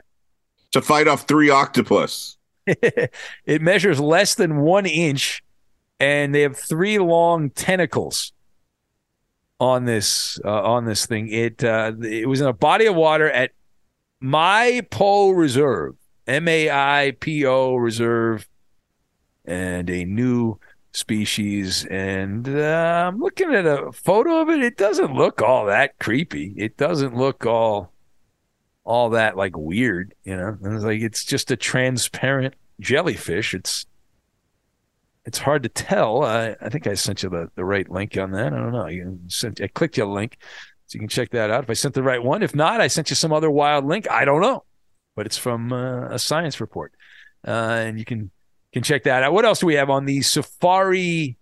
To 0.73 0.81
fight 0.81 1.07
off 1.07 1.27
three 1.27 1.49
octopus. 1.49 2.37
it 2.65 3.61
measures 3.61 3.99
less 3.99 4.35
than 4.35 4.61
one 4.61 4.85
inch, 4.85 5.43
and 5.99 6.33
they 6.33 6.41
have 6.41 6.55
three 6.55 6.99
long 6.99 7.49
tentacles 7.49 8.31
on 9.59 9.85
this 9.85 10.39
uh, 10.45 10.61
on 10.63 10.85
this 10.85 11.05
thing. 11.05 11.27
It 11.29 11.63
uh, 11.63 11.93
it 12.01 12.27
was 12.27 12.41
in 12.41 12.47
a 12.47 12.53
body 12.53 12.85
of 12.85 12.95
water 12.95 13.29
at 13.29 13.51
Maipo 14.21 15.35
Reserve, 15.35 15.95
M 16.27 16.47
A 16.47 16.69
I 16.69 17.13
P 17.19 17.45
O 17.45 17.75
Reserve, 17.75 18.47
and 19.45 19.89
a 19.89 20.05
new 20.05 20.59
species. 20.93 21.85
And 21.85 22.47
uh, 22.47 23.07
I'm 23.07 23.19
looking 23.19 23.53
at 23.53 23.65
a 23.65 23.91
photo 23.91 24.41
of 24.41 24.49
it. 24.49 24.61
It 24.63 24.77
doesn't 24.77 25.13
look 25.13 25.41
all 25.41 25.65
that 25.65 25.99
creepy. 25.99 26.53
It 26.57 26.77
doesn't 26.77 27.15
look 27.15 27.45
all 27.45 27.93
all 28.83 29.11
that 29.11 29.37
like 29.37 29.55
weird, 29.55 30.13
you 30.23 30.35
know. 30.35 30.57
And 30.61 30.75
it's 30.75 30.83
like 30.83 31.01
it's 31.01 31.23
just 31.23 31.51
a 31.51 31.55
transparent 31.55 32.55
jellyfish. 32.79 33.53
It's 33.53 33.85
it's 35.25 35.37
hard 35.37 35.63
to 35.63 35.69
tell. 35.69 36.23
I, 36.23 36.55
I 36.61 36.69
think 36.69 36.87
I 36.87 36.95
sent 36.95 37.21
you 37.21 37.29
the, 37.29 37.49
the 37.55 37.63
right 37.63 37.89
link 37.89 38.17
on 38.17 38.31
that. 38.31 38.53
I 38.53 38.57
don't 38.57 38.71
know. 38.71 38.87
You 38.87 39.19
sent 39.27 39.61
I 39.61 39.67
clicked 39.67 39.97
you 39.97 40.03
a 40.03 40.05
link, 40.05 40.37
so 40.87 40.95
you 40.95 40.99
can 40.99 41.09
check 41.09 41.29
that 41.31 41.51
out. 41.51 41.63
If 41.63 41.69
I 41.69 41.73
sent 41.73 41.93
the 41.93 42.03
right 42.03 42.21
one, 42.21 42.43
if 42.43 42.55
not, 42.55 42.81
I 42.81 42.87
sent 42.87 43.09
you 43.09 43.15
some 43.15 43.31
other 43.31 43.51
wild 43.51 43.85
link. 43.85 44.09
I 44.09 44.25
don't 44.25 44.41
know, 44.41 44.63
but 45.15 45.25
it's 45.25 45.37
from 45.37 45.71
uh, 45.71 46.09
a 46.09 46.19
science 46.19 46.59
report, 46.59 46.93
uh, 47.47 47.51
and 47.51 47.99
you 47.99 48.05
can 48.05 48.31
can 48.73 48.83
check 48.83 49.03
that 49.03 49.23
out. 49.23 49.33
What 49.33 49.45
else 49.45 49.59
do 49.59 49.65
we 49.67 49.75
have 49.75 49.89
on 49.89 50.05
the 50.05 50.21
Safari 50.21 51.37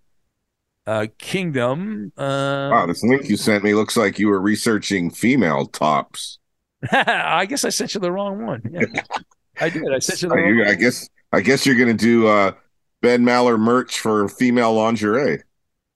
uh, 0.87 1.07
Kingdom? 1.17 2.11
Uh, 2.17 2.69
Wow, 2.71 2.85
this 2.87 3.03
link 3.03 3.29
you 3.29 3.37
sent 3.37 3.63
me 3.63 3.73
looks 3.73 3.95
like 3.97 4.19
you 4.19 4.27
were 4.27 4.39
researching 4.41 5.09
female 5.11 5.65
tops. 5.67 6.39
I 6.91 7.45
guess 7.45 7.65
I 7.65 7.69
sent 7.69 7.93
you 7.93 7.99
the 7.99 8.11
wrong 8.11 8.45
one. 8.45 8.61
Yeah. 8.71 8.81
I 9.61 9.69
did. 9.69 9.83
I 9.93 9.99
sent 9.99 10.21
you 10.21 10.29
the 10.29 10.35
Uh, 10.35 10.37
wrong 10.37 10.55
you- 10.55 10.65
I 10.65 10.73
guess 10.75 11.09
I 11.31 11.41
guess 11.41 11.65
you're 11.65 11.75
gonna 11.75 11.93
do 11.93 12.27
uh, 12.27 12.53
Ben 13.01 13.23
Maller 13.23 13.59
merch 13.59 13.99
for 13.99 14.27
female 14.29 14.73
lingerie. 14.73 15.43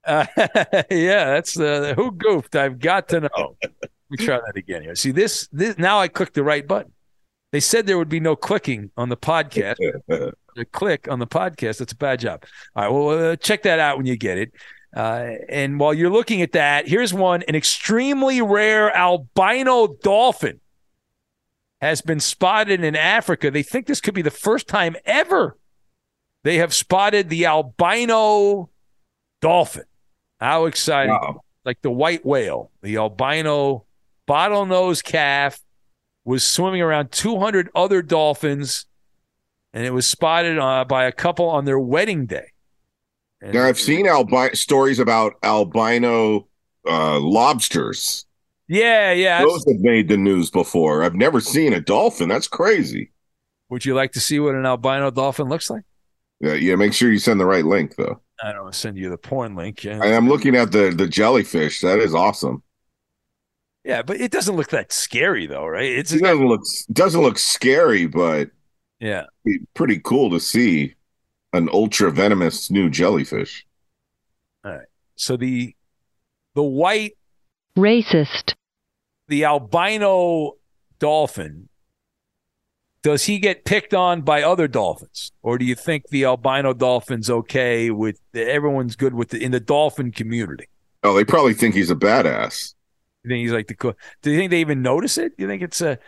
Uh, 0.05 0.25
yeah, 0.91 1.25
that's 1.31 1.53
the 1.53 1.93
who 1.95 2.11
goofed. 2.11 2.55
I've 2.55 2.77
got 2.79 3.07
to 3.09 3.21
know. 3.21 3.55
Let 3.63 3.71
me 4.09 4.17
try 4.17 4.37
that 4.45 4.57
again 4.57 4.81
here. 4.83 4.95
See 4.95 5.11
this. 5.11 5.47
This 5.53 5.77
now 5.77 5.99
I 5.99 6.09
clicked 6.09 6.33
the 6.33 6.43
right 6.43 6.67
button. 6.67 6.91
They 7.53 7.61
said 7.61 7.87
there 7.87 7.97
would 7.97 8.09
be 8.09 8.19
no 8.19 8.35
clicking 8.35 8.91
on 8.97 9.07
the 9.09 9.15
podcast. 9.17 9.77
To 10.55 10.65
click 10.65 11.07
on 11.09 11.19
the 11.19 11.27
podcast. 11.27 11.79
That's 11.79 11.93
a 11.93 11.97
bad 11.97 12.19
job. 12.19 12.43
All 12.75 12.83
right, 12.83 12.91
well, 12.91 13.31
uh, 13.31 13.35
check 13.35 13.63
that 13.63 13.79
out 13.79 13.97
when 13.97 14.05
you 14.05 14.17
get 14.17 14.37
it. 14.37 14.53
Uh, 14.95 15.31
and 15.49 15.79
while 15.79 15.93
you're 15.93 16.09
looking 16.09 16.41
at 16.41 16.51
that, 16.51 16.87
here's 16.87 17.13
one: 17.13 17.43
an 17.43 17.55
extremely 17.55 18.41
rare 18.41 18.95
albino 18.95 19.87
dolphin 19.87 20.59
has 21.81 22.01
been 22.01 22.19
spotted 22.19 22.83
in 22.83 22.95
Africa. 22.95 23.51
They 23.51 23.63
think 23.63 23.87
this 23.87 23.99
could 23.99 24.13
be 24.13 24.21
the 24.21 24.31
first 24.31 24.67
time 24.67 24.95
ever 25.05 25.57
they 26.43 26.57
have 26.57 26.73
spotted 26.73 27.29
the 27.29 27.45
albino 27.45 28.69
dolphin. 29.41 29.85
How 30.39 30.65
exciting! 30.65 31.13
Wow. 31.13 31.41
Like 31.65 31.81
the 31.81 31.91
white 31.91 32.25
whale, 32.25 32.71
the 32.81 32.97
albino 32.97 33.85
bottlenose 34.27 35.03
calf 35.03 35.59
was 36.25 36.43
swimming 36.45 36.81
around 36.81 37.11
200 37.11 37.69
other 37.75 38.01
dolphins, 38.01 38.85
and 39.73 39.86
it 39.86 39.91
was 39.91 40.05
spotted 40.07 40.57
uh, 40.59 40.86
by 40.86 41.05
a 41.05 41.12
couple 41.12 41.49
on 41.49 41.65
their 41.65 41.79
wedding 41.79 42.25
day. 42.25 42.51
And- 43.41 43.53
Now 43.53 43.65
I've 43.65 43.79
seen 43.79 44.07
albi- 44.07 44.55
stories 44.55 44.99
about 44.99 45.33
albino 45.43 46.47
uh, 46.88 47.19
lobsters. 47.19 48.25
Yeah, 48.67 49.12
yeah. 49.12 49.41
Those 49.43 49.65
have 49.67 49.81
made 49.81 50.07
the 50.07 50.17
news 50.17 50.49
before. 50.49 51.03
I've 51.03 51.15
never 51.15 51.39
seen 51.41 51.73
a 51.73 51.81
dolphin. 51.81 52.29
That's 52.29 52.47
crazy. 52.47 53.12
Would 53.69 53.86
you 53.86 53.93
like 53.93 54.12
to 54.13 54.19
see 54.19 54.39
what 54.39 54.55
an 54.55 54.65
albino 54.65 55.12
dolphin 55.12 55.49
looks 55.49 55.69
like? 55.69 55.83
Yeah, 56.39 56.53
yeah. 56.53 56.75
Make 56.75 56.93
sure 56.93 57.12
you 57.12 57.19
send 57.19 57.39
the 57.39 57.45
right 57.45 57.65
link 57.65 57.95
though. 57.95 58.21
I 58.41 58.51
don't 58.51 58.63
want 58.63 58.73
to 58.73 58.79
send 58.79 58.97
you 58.97 59.09
the 59.09 59.17
porn 59.17 59.55
link. 59.55 59.83
Yeah, 59.83 59.99
I 60.01 60.07
am 60.07 60.27
looking 60.27 60.55
at 60.55 60.71
the 60.71 60.91
the 60.91 61.07
jellyfish. 61.07 61.81
That 61.81 61.99
is 61.99 62.13
awesome. 62.15 62.63
yeah 63.86 64.01
but 64.01 64.19
it 64.19 64.31
doesn't 64.31 64.55
look 64.55 64.69
that 64.69 64.91
scary 64.91 65.45
though, 65.45 65.65
right? 65.67 65.89
It's 65.91 66.12
It 66.12 66.21
doesn't 66.21 66.47
look 66.47 66.62
doesn't 66.91 67.21
look 67.21 67.38
scary, 67.39 68.05
but 68.07 68.49
yeah. 68.99 69.23
be 69.45 69.60
pretty 69.73 69.99
cool 70.03 70.29
to 70.32 70.39
see 70.39 70.95
an 71.53 71.69
ultra 71.71 72.12
venomous 72.12 72.71
new 72.71 72.89
jellyfish. 72.89 73.65
All 74.63 74.71
right. 74.71 74.88
So 75.15 75.38
the 75.38 75.75
the 76.56 76.63
white 76.63 77.17
racist, 77.77 78.53
the 79.27 79.45
albino 79.45 80.53
dolphin 80.99 81.69
does 83.01 83.25
he 83.25 83.38
get 83.39 83.65
picked 83.65 83.93
on 83.93 84.21
by 84.21 84.41
other 84.41 84.67
dolphins 84.67 85.32
or 85.41 85.58
do 85.58 85.65
you 85.65 85.75
think 85.75 86.08
the 86.10 86.23
albino 86.23 86.73
dolphin's 86.73 87.29
okay 87.29 87.89
with 87.91 88.17
everyone's 88.34 88.95
good 88.95 89.13
with 89.13 89.29
the 89.29 89.43
in 89.43 89.51
the 89.51 89.60
dolphin 89.60 90.12
community 90.12 90.67
Oh, 91.03 91.13
they 91.13 91.25
probably 91.25 91.53
think 91.53 91.75
he's 91.75 91.91
a 91.91 91.95
badass. 91.95 92.75
you 93.25 93.29
think 93.29 93.41
he's 93.41 93.51
like 93.51 93.67
the 93.67 93.75
cool 93.75 93.93
do 94.21 94.32
you 94.32 94.38
think 94.38 94.51
they 94.51 94.62
even 94.62 94.82
notice 94.82 95.17
it 95.17 95.34
you 95.38 95.47
think 95.47 95.62
it's 95.62 95.82
a 95.82 95.99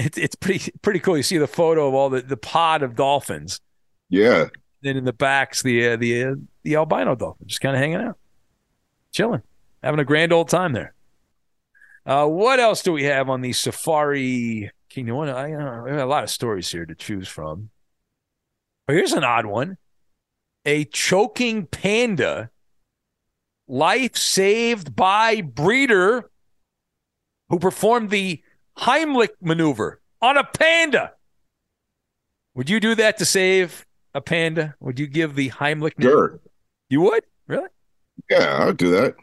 it, 0.00 0.18
it's 0.18 0.34
pretty 0.34 0.72
pretty 0.82 1.00
cool. 1.00 1.16
You 1.16 1.22
see 1.22 1.38
the 1.38 1.46
photo 1.46 1.88
of 1.88 1.94
all 1.94 2.10
the 2.10 2.22
the 2.22 2.36
pod 2.36 2.82
of 2.82 2.96
dolphins. 2.96 3.60
Yeah. 4.08 4.46
then 4.82 4.96
in 4.96 5.04
the 5.04 5.12
back's 5.12 5.62
the 5.62 5.90
uh, 5.90 5.96
the 5.96 6.24
uh, 6.24 6.34
the 6.64 6.76
albino 6.76 7.14
dolphin 7.14 7.46
just 7.46 7.60
kind 7.60 7.76
of 7.76 7.80
hanging 7.80 8.00
out 8.00 8.18
chilling 9.12 9.42
having 9.82 10.00
a 10.00 10.04
grand 10.04 10.32
old 10.32 10.48
time 10.48 10.72
there. 10.72 10.94
Uh, 12.06 12.26
what 12.26 12.58
else 12.58 12.82
do 12.82 12.92
we 12.92 13.04
have 13.04 13.28
on 13.28 13.40
the 13.40 13.52
safari 13.52 14.70
kingdom? 14.88 15.16
One, 15.16 15.28
I, 15.28 15.52
uh, 15.52 15.82
we 15.82 15.90
have 15.90 16.00
a 16.00 16.06
lot 16.06 16.24
of 16.24 16.30
stories 16.30 16.70
here 16.70 16.86
to 16.86 16.94
choose 16.94 17.28
from. 17.28 17.70
Oh, 18.88 18.92
here's 18.94 19.12
an 19.12 19.24
odd 19.24 19.46
one. 19.46 19.76
A 20.64 20.84
choking 20.86 21.66
panda, 21.66 22.50
life 23.68 24.16
saved 24.16 24.96
by 24.96 25.40
breeder 25.40 26.30
who 27.48 27.58
performed 27.58 28.10
the 28.10 28.42
Heimlich 28.80 29.30
maneuver 29.40 30.00
on 30.22 30.36
a 30.36 30.44
panda. 30.44 31.12
Would 32.54 32.70
you 32.70 32.80
do 32.80 32.94
that 32.94 33.18
to 33.18 33.24
save 33.24 33.86
a 34.14 34.20
panda? 34.20 34.74
Would 34.80 34.98
you 34.98 35.06
give 35.06 35.34
the 35.34 35.50
Heimlich 35.50 35.98
maneuver? 35.98 36.40
Sure. 36.40 36.40
You 36.88 37.02
would? 37.02 37.24
Really? 37.46 37.68
Yeah, 38.30 38.56
I'll 38.58 38.72
do 38.72 38.90
that. 38.90 39.14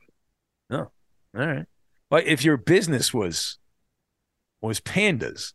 Oh. 0.70 0.78
All 0.78 0.92
right. 1.34 1.66
But 2.10 2.26
if 2.26 2.44
your 2.44 2.58
business 2.58 3.14
was 3.14 3.58
was 4.62 4.80
pandas, 4.80 5.54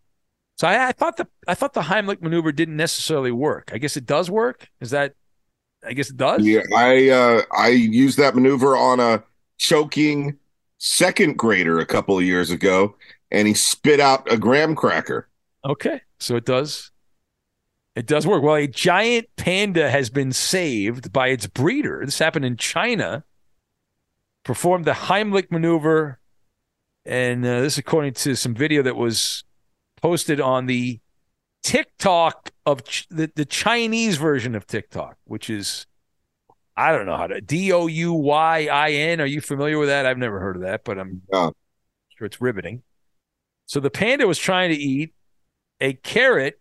so 0.57 0.69
I, 0.69 0.89
I 0.89 0.93
thought 0.93 1.17
the 1.17 1.27
I 1.49 1.55
thought 1.55 1.73
the 1.73 1.83
Heimlich 1.83 2.21
maneuver 2.21 2.53
didn't 2.53 2.77
necessarily 2.77 3.33
work. 3.33 3.71
I 3.73 3.79
guess 3.79 3.97
it 3.97 4.07
does 4.07 4.31
work. 4.31 4.69
Is 4.81 4.91
that? 4.91 5.15
I 5.85 5.95
guess 5.95 6.11
it 6.11 6.17
does. 6.17 6.45
Yeah, 6.45 6.63
I 6.77 7.09
uh, 7.09 7.43
I 7.57 7.69
used 7.69 8.19
that 8.19 8.35
maneuver 8.35 8.77
on 8.77 9.01
a 9.01 9.25
choking 9.59 10.39
second 10.79 11.39
grader 11.39 11.79
a 11.79 11.87
couple 11.87 12.19
of 12.19 12.25
years 12.25 12.51
ago, 12.51 12.97
and 13.33 13.49
he 13.49 13.55
spit 13.55 13.99
out 13.99 14.31
a 14.31 14.37
graham 14.37 14.77
cracker. 14.77 15.29
Okay, 15.65 16.01
so 16.21 16.37
it 16.37 16.45
does. 16.45 16.93
It 17.97 18.07
does 18.07 18.27
work. 18.27 18.43
Well, 18.43 18.55
a 18.55 18.67
giant 18.69 19.27
panda 19.37 19.91
has 19.91 20.09
been 20.09 20.33
saved 20.33 21.13
by 21.13 21.29
its 21.29 21.47
breeder. 21.47 22.03
This 22.05 22.19
happened 22.21 22.45
in 22.45 22.57
China. 22.57 23.25
Performed 24.45 24.87
the 24.87 24.93
Heimlich 24.93 25.53
maneuver, 25.53 26.19
and 27.07 27.45
uh, 27.47 27.61
this, 27.61 27.79
according 27.79 28.15
to 28.15 28.35
some 28.35 28.55
video 28.55 28.83
that 28.83 28.97
was 28.97 29.45
posted 30.01 30.41
on 30.41 30.67
the 30.67 30.99
TikTok 31.63 32.51
of 32.67 32.83
ch- 32.83 33.07
the, 33.09 33.31
the 33.37 33.45
Chinese 33.45 34.17
version 34.17 34.57
of 34.57 34.67
TikTok, 34.67 35.17
which 35.27 35.49
is 35.49 35.87
I 36.77 36.91
don't 36.91 37.07
know 37.07 37.17
how 37.17 37.29
to 37.29 37.41
D 37.41 37.71
O 37.73 37.87
U 37.87 38.13
Y 38.15 38.67
I 38.67 38.91
N. 38.91 39.21
Are 39.21 39.27
you 39.27 39.41
familiar 39.41 39.79
with 39.79 39.91
that? 39.91 40.07
I've 40.07 40.19
never 40.19 40.41
heard 40.41 40.57
of 40.57 40.63
that, 40.63 40.83
but 40.83 40.99
I'm 40.99 41.23
Yeah. 41.33 41.51
sure 42.19 42.27
it's 42.27 42.41
riveting. 42.41 42.83
So 43.67 43.81
the 43.81 43.91
panda 43.91 44.27
was 44.27 44.39
trying 44.39 44.71
to 44.71 44.77
eat 44.77 45.15
a 45.81 45.95
carrot 45.95 46.61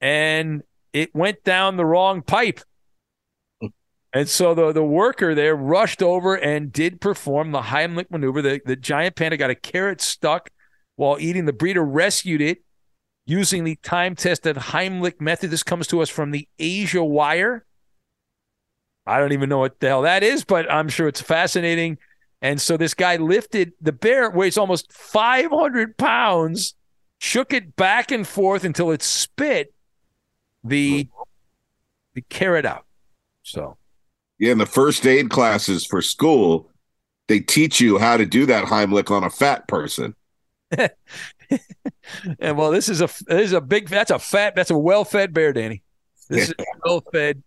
and 0.00 0.62
it 0.92 1.14
went 1.14 1.44
down 1.44 1.76
the 1.76 1.86
wrong 1.86 2.22
pipe. 2.22 2.60
And 4.12 4.28
so 4.28 4.54
the, 4.54 4.72
the 4.72 4.84
worker 4.84 5.34
there 5.34 5.56
rushed 5.56 6.02
over 6.02 6.34
and 6.34 6.70
did 6.70 7.00
perform 7.00 7.52
the 7.52 7.62
Heimlich 7.62 8.10
maneuver. 8.10 8.42
The, 8.42 8.60
the 8.64 8.76
giant 8.76 9.16
panda 9.16 9.38
got 9.38 9.50
a 9.50 9.54
carrot 9.54 10.02
stuck 10.02 10.50
while 10.96 11.16
eating. 11.18 11.46
The 11.46 11.52
breeder 11.52 11.82
rescued 11.82 12.42
it 12.42 12.62
using 13.24 13.64
the 13.64 13.76
time 13.76 14.14
tested 14.14 14.56
Heimlich 14.56 15.20
method. 15.20 15.50
This 15.50 15.62
comes 15.62 15.86
to 15.88 16.02
us 16.02 16.10
from 16.10 16.30
the 16.30 16.46
Asia 16.58 17.02
Wire. 17.02 17.64
I 19.06 19.18
don't 19.18 19.32
even 19.32 19.48
know 19.48 19.58
what 19.58 19.80
the 19.80 19.88
hell 19.88 20.02
that 20.02 20.22
is, 20.22 20.44
but 20.44 20.70
I'm 20.70 20.88
sure 20.88 21.08
it's 21.08 21.22
fascinating. 21.22 21.98
And 22.42 22.60
so 22.60 22.76
this 22.76 22.92
guy 22.92 23.16
lifted 23.16 23.72
the 23.80 23.92
bear, 23.92 24.28
weighs 24.28 24.58
almost 24.58 24.92
500 24.92 25.96
pounds, 25.96 26.74
shook 27.18 27.52
it 27.52 27.76
back 27.76 28.10
and 28.10 28.26
forth 28.26 28.64
until 28.64 28.90
it 28.90 29.02
spit 29.02 29.72
the 30.64 31.08
the 32.14 32.22
carrot 32.22 32.66
out. 32.66 32.84
So 33.44 33.78
Yeah, 34.38 34.52
in 34.52 34.58
the 34.58 34.66
first 34.66 35.06
aid 35.06 35.30
classes 35.30 35.86
for 35.86 36.02
school, 36.02 36.68
they 37.28 37.38
teach 37.38 37.80
you 37.80 37.98
how 37.98 38.16
to 38.16 38.26
do 38.26 38.44
that 38.46 38.64
Heimlich 38.64 39.10
on 39.10 39.22
a 39.22 39.30
fat 39.30 39.68
person. 39.68 40.16
and 42.40 42.56
well, 42.56 42.72
this 42.72 42.88
is 42.88 43.00
a 43.00 43.06
this 43.26 43.46
is 43.46 43.52
a 43.52 43.60
big 43.60 43.88
that's 43.88 44.10
a 44.10 44.18
fat 44.18 44.56
that's 44.56 44.70
a 44.70 44.78
well 44.78 45.04
fed 45.04 45.32
bear, 45.32 45.52
Danny. 45.52 45.82
This 46.28 46.48
is 46.48 46.54
a 46.58 46.64
well 46.84 47.02
fed, 47.12 47.42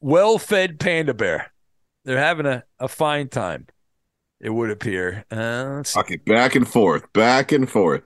well 0.00 0.38
fed 0.38 0.78
panda 0.78 1.12
bear. 1.12 1.52
They're 2.04 2.18
having 2.18 2.46
a, 2.46 2.62
a 2.78 2.88
fine 2.88 3.28
time. 3.28 3.66
It 4.42 4.50
would 4.50 4.70
appear. 4.70 5.24
Uh. 5.30 5.82
Okay, 5.96 6.16
back 6.16 6.56
and 6.56 6.68
forth, 6.68 7.10
back 7.12 7.52
and 7.52 7.70
forth. 7.70 8.02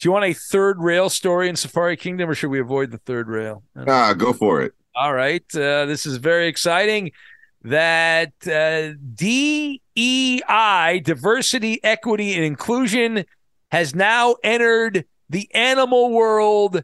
Do 0.00 0.08
you 0.08 0.12
want 0.12 0.24
a 0.24 0.32
third 0.32 0.80
rail 0.80 1.08
story 1.08 1.48
in 1.48 1.56
Safari 1.56 1.96
Kingdom, 1.96 2.28
or 2.28 2.34
should 2.34 2.50
we 2.50 2.60
avoid 2.60 2.90
the 2.90 2.98
third 2.98 3.28
rail? 3.28 3.62
Ah, 3.86 4.12
go 4.12 4.32
for 4.32 4.60
it. 4.60 4.72
All 4.94 5.14
right. 5.14 5.44
Uh, 5.54 5.86
this 5.86 6.04
is 6.04 6.16
very 6.16 6.48
exciting 6.48 7.12
that 7.62 8.32
uh, 8.46 8.94
DEI, 9.14 11.00
diversity, 11.04 11.82
equity, 11.84 12.34
and 12.34 12.44
inclusion, 12.44 13.24
has 13.70 13.94
now 13.94 14.36
entered 14.42 15.04
the 15.30 15.48
animal 15.54 16.10
world. 16.10 16.82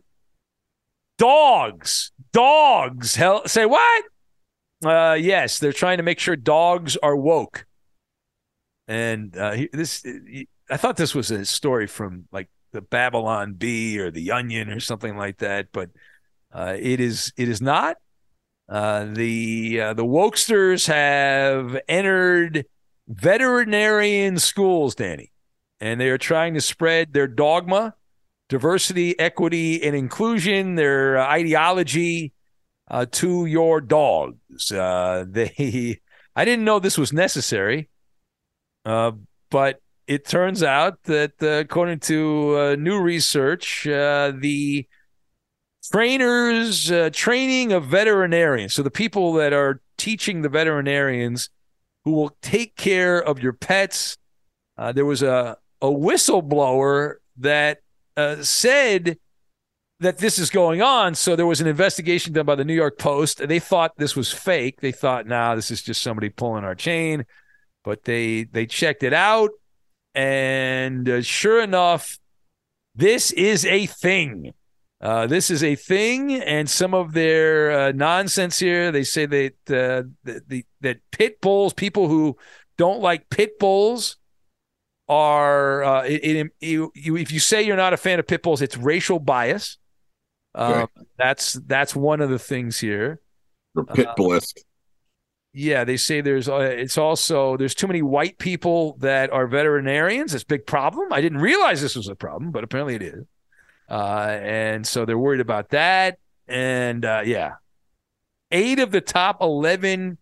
Dogs, 1.18 2.12
dogs. 2.33 3.14
Hell, 3.16 3.46
say 3.46 3.66
what? 3.66 4.04
Uh, 4.85 5.16
yes, 5.18 5.59
they're 5.59 5.72
trying 5.72 5.96
to 5.98 6.02
make 6.02 6.18
sure 6.18 6.37
dogs 6.37 6.96
are 6.96 7.16
woke. 7.16 7.66
And 8.88 9.37
uh, 9.37 9.53
he- 9.53 9.70
this, 9.73 10.05
I 10.70 10.77
thought 10.77 10.97
this 10.97 11.14
was 11.14 11.31
a 11.31 11.44
story 11.44 11.87
from 11.87 12.27
like 12.33 12.49
the 12.73 12.81
Babylon 12.83 13.55
Bee 13.55 13.99
or 13.99 14.11
the 14.11 14.33
Onion 14.33 14.70
or 14.70 14.81
something 14.81 15.16
like 15.16 15.38
that, 15.38 15.68
but 15.73 15.90
uh, 16.53 16.77
it 16.79 17.01
is 17.01 17.33
it 17.37 17.49
is 17.49 17.61
not. 17.61 17.97
Uh, 18.68 19.07
the 19.12 19.81
uh, 19.81 19.94
the 19.94 20.05
wokesters 20.05 20.87
have 20.87 21.79
entered 21.88 22.64
veterinarian 23.09 24.38
schools, 24.38 24.94
Danny, 24.94 25.33
and 25.81 26.01
they 26.01 26.09
are 26.09 26.18
trying 26.18 26.55
to 26.55 26.61
spread 26.61 27.12
their 27.12 27.27
dogma, 27.27 27.94
diversity, 28.49 29.18
equity, 29.18 29.83
and 29.83 29.94
inclusion, 29.94 30.77
their 30.77 31.18
uh, 31.18 31.27
ideology 31.27 32.33
uh, 32.90 33.07
to 33.12 33.47
your 33.47 33.81
dogs. 33.81 34.73
Uh, 34.73 35.25
they, 35.29 36.01
I 36.37 36.44
didn't 36.44 36.64
know 36.64 36.79
this 36.79 36.99
was 36.99 37.12
necessary, 37.12 37.88
uh, 38.85 39.12
but 39.51 39.81
it 40.07 40.27
turns 40.27 40.62
out 40.62 41.03
that 41.05 41.33
uh, 41.42 41.47
according 41.47 41.99
to 41.99 42.57
uh, 42.59 42.77
new 42.79 43.01
research, 43.01 43.87
uh, 43.87 44.33
the 44.37 44.87
trainers 45.92 46.90
uh, 46.90 47.11
training 47.12 47.70
of 47.70 47.85
veterinarians 47.85 48.73
so 48.73 48.83
the 48.83 48.90
people 48.90 49.35
that 49.35 49.53
are 49.53 49.83
teaching 49.99 50.40
the 50.40 50.49
veterinarians 50.49 51.51
who 52.05 52.12
will 52.12 52.35
take 52.40 52.75
care 52.75 53.23
of 53.23 53.38
your 53.38 53.53
pets 53.53 54.16
uh, 54.79 54.92
there 54.92 55.05
was 55.05 55.23
a, 55.23 55.59
a 55.83 55.87
whistleblower 55.87 57.16
that 57.37 57.81
said 58.40 59.18
that 60.01 60.18
this 60.18 60.38
is 60.38 60.51
going 60.51 60.81
on. 60.81 61.14
So 61.14 61.37
there 61.37 61.47
was 61.47 61.61
an 61.61 61.66
investigation 61.66 62.33
done 62.33 62.47
by 62.47 62.55
the 62.55 62.64
new 62.64 62.75
york 62.75 62.99
post. 62.99 63.40
And 63.40 63.51
they 63.51 63.59
thought 63.59 63.92
this 63.97 64.16
was 64.16 64.33
fake. 64.33 64.81
They 64.81 64.92
thought 64.92 65.27
nah 65.27 65.55
this 65.55 65.70
is 65.70 65.83
just 65.83 66.03
somebody 66.03 66.31
pulling 66.31 66.64
our 66.64 66.75
chain 66.75 67.27
but 67.85 68.05
they 68.05 68.44
they 68.44 68.66
checked 68.66 69.03
it 69.03 69.12
out 69.12 69.51
and 70.14 71.09
uh, 71.09 71.23
sure 71.23 71.61
enough 71.61 72.18
this 72.94 73.31
is 73.33 73.64
a 73.64 73.87
thing 73.87 74.53
uh, 75.05 75.27
this 75.27 75.51
is 75.51 75.62
a 75.62 75.75
thing, 75.75 76.33
and 76.33 76.68
some 76.68 76.94
of 76.94 77.12
their 77.12 77.70
uh, 77.70 77.92
nonsense 77.92 78.59
here. 78.59 78.90
They 78.90 79.05
say 79.05 79.27
that 79.27 79.53
uh, 79.68 80.09
the, 80.25 80.40
the 80.49 80.64
that 80.81 81.01
pit 81.11 81.42
bulls, 81.42 81.75
people 81.75 82.09
who 82.09 82.38
don't 82.79 83.03
like 83.03 83.29
pit 83.29 83.59
bulls, 83.59 84.16
are 85.07 85.85
uh, 85.85 86.05
it, 86.05 86.25
it, 86.25 86.53
you, 86.61 86.90
you, 86.94 87.16
if 87.18 87.31
you 87.33 87.38
say 87.38 87.62
you're 87.62 87.77
not 87.77 87.92
a 87.92 87.99
fan 87.99 88.18
of 88.18 88.27
pit 88.27 88.42
bulls, 88.42 88.62
it's 88.62 88.79
racial 88.79 89.18
bias. 89.18 89.77
Um, 90.55 90.87
That's 91.18 91.53
that's 91.53 91.94
one 91.94 92.23
of 92.23 92.31
the 92.31 92.38
things 92.38 92.79
here. 92.79 93.20
Or 93.75 93.85
pit 93.85 94.09
bullist. 94.16 94.64
Yeah, 95.57 95.85
they 95.85 95.97
say 95.97 96.21
there's 96.21 96.49
uh, 96.49 96.57
it's 96.57 96.99
also 96.99 97.57
there's 97.57 97.77
too 97.77 97.87
many 97.87 98.03
white 98.03 98.38
people 98.38 98.97
that 98.99 99.33
are 99.33 99.47
veterinarians. 99.47 100.35
It's 100.35 100.43
a 100.43 100.47
big 100.47 100.67
problem. 100.67 101.12
I 101.12 101.21
didn't 101.21 101.38
realize 101.38 101.81
this 101.81 101.95
was 101.95 102.09
a 102.09 102.17
problem, 102.17 102.51
but 102.51 102.64
apparently 102.64 102.97
it 102.97 103.03
is. 103.03 103.25
Uh, 103.88 104.37
and 104.43 104.85
so 104.85 105.05
they're 105.05 105.17
worried 105.17 105.40
about 105.40 105.69
that. 105.69 106.19
And 106.49 107.05
uh, 107.05 107.23
yeah, 107.25 107.53
eight 108.51 108.81
of 108.81 108.90
the 108.90 109.01
top 109.01 109.40
eleven 109.40 110.19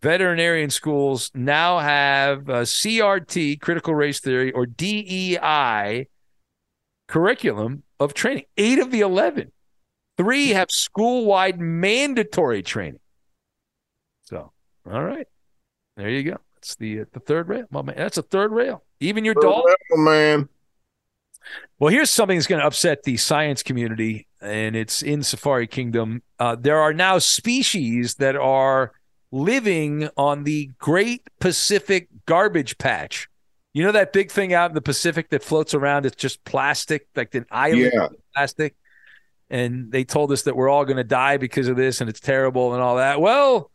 veterinarian 0.00 0.70
schools 0.70 1.30
now 1.32 1.78
have 1.78 2.50
uh, 2.50 2.62
CRT, 2.62 3.60
critical 3.60 3.94
race 3.94 4.18
theory, 4.18 4.50
or 4.50 4.66
DEI 4.66 6.08
curriculum 7.06 7.84
of 8.00 8.14
training. 8.14 8.46
Eight 8.56 8.80
of 8.80 8.90
the 8.90 9.00
eleven. 9.00 9.52
Three 10.18 10.48
have 10.48 10.72
school-wide 10.72 11.60
mandatory 11.60 12.62
training. 12.64 12.98
All 14.90 15.02
right, 15.04 15.26
there 15.96 16.08
you 16.10 16.22
go. 16.24 16.36
That's 16.56 16.74
the 16.76 17.00
uh, 17.00 17.04
the 17.12 17.20
third 17.20 17.48
rail. 17.48 17.64
Well, 17.70 17.82
man, 17.82 17.96
that's 17.96 18.18
a 18.18 18.22
third 18.22 18.52
rail. 18.52 18.82
Even 19.00 19.24
your 19.24 19.34
dog. 19.34 19.64
Man. 19.90 20.48
Well, 21.78 21.90
here's 21.90 22.10
something 22.10 22.36
that's 22.38 22.46
going 22.46 22.60
to 22.60 22.66
upset 22.66 23.02
the 23.02 23.16
science 23.16 23.62
community, 23.64 24.28
and 24.40 24.76
it's 24.76 25.02
in 25.02 25.22
Safari 25.24 25.66
Kingdom. 25.66 26.22
Uh, 26.38 26.54
there 26.58 26.78
are 26.78 26.92
now 26.92 27.18
species 27.18 28.14
that 28.16 28.36
are 28.36 28.92
living 29.32 30.08
on 30.16 30.44
the 30.44 30.70
Great 30.78 31.22
Pacific 31.40 32.08
Garbage 32.26 32.78
Patch. 32.78 33.28
You 33.74 33.82
know 33.82 33.92
that 33.92 34.12
big 34.12 34.30
thing 34.30 34.52
out 34.54 34.70
in 34.70 34.74
the 34.74 34.80
Pacific 34.82 35.30
that 35.30 35.42
floats 35.42 35.74
around? 35.74 36.06
It's 36.06 36.14
just 36.16 36.44
plastic, 36.44 37.08
like 37.16 37.34
an 37.34 37.46
island 37.50 37.90
Yeah. 37.92 38.04
of 38.04 38.16
plastic. 38.34 38.76
and 39.50 39.90
they 39.90 40.04
told 40.04 40.30
us 40.32 40.42
that 40.42 40.54
we're 40.56 40.68
all 40.68 40.84
going 40.86 40.96
to 40.98 41.04
die 41.04 41.36
because 41.38 41.68
of 41.68 41.76
this 41.76 42.00
and 42.00 42.08
it's 42.08 42.20
terrible 42.20 42.72
and 42.74 42.82
all 42.82 42.96
that. 42.96 43.20
Well, 43.20 43.70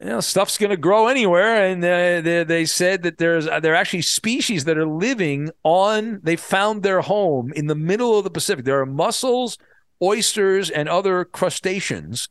you 0.00 0.06
know, 0.06 0.20
stuff's 0.20 0.58
going 0.58 0.70
to 0.70 0.76
grow 0.76 1.06
anywhere, 1.06 1.64
and 1.66 1.82
uh, 1.84 2.20
they, 2.20 2.44
they 2.44 2.64
said 2.64 3.02
that 3.04 3.18
there's 3.18 3.46
uh, 3.46 3.60
there 3.60 3.72
are 3.72 3.76
actually 3.76 4.02
species 4.02 4.64
that 4.64 4.76
are 4.76 4.86
living 4.86 5.50
on. 5.62 6.20
They 6.22 6.36
found 6.36 6.82
their 6.82 7.00
home 7.00 7.52
in 7.54 7.68
the 7.68 7.74
middle 7.74 8.18
of 8.18 8.24
the 8.24 8.30
Pacific. 8.30 8.64
There 8.64 8.80
are 8.80 8.86
mussels, 8.86 9.56
oysters, 10.02 10.68
and 10.68 10.88
other 10.88 11.24
crustaceans 11.24 12.28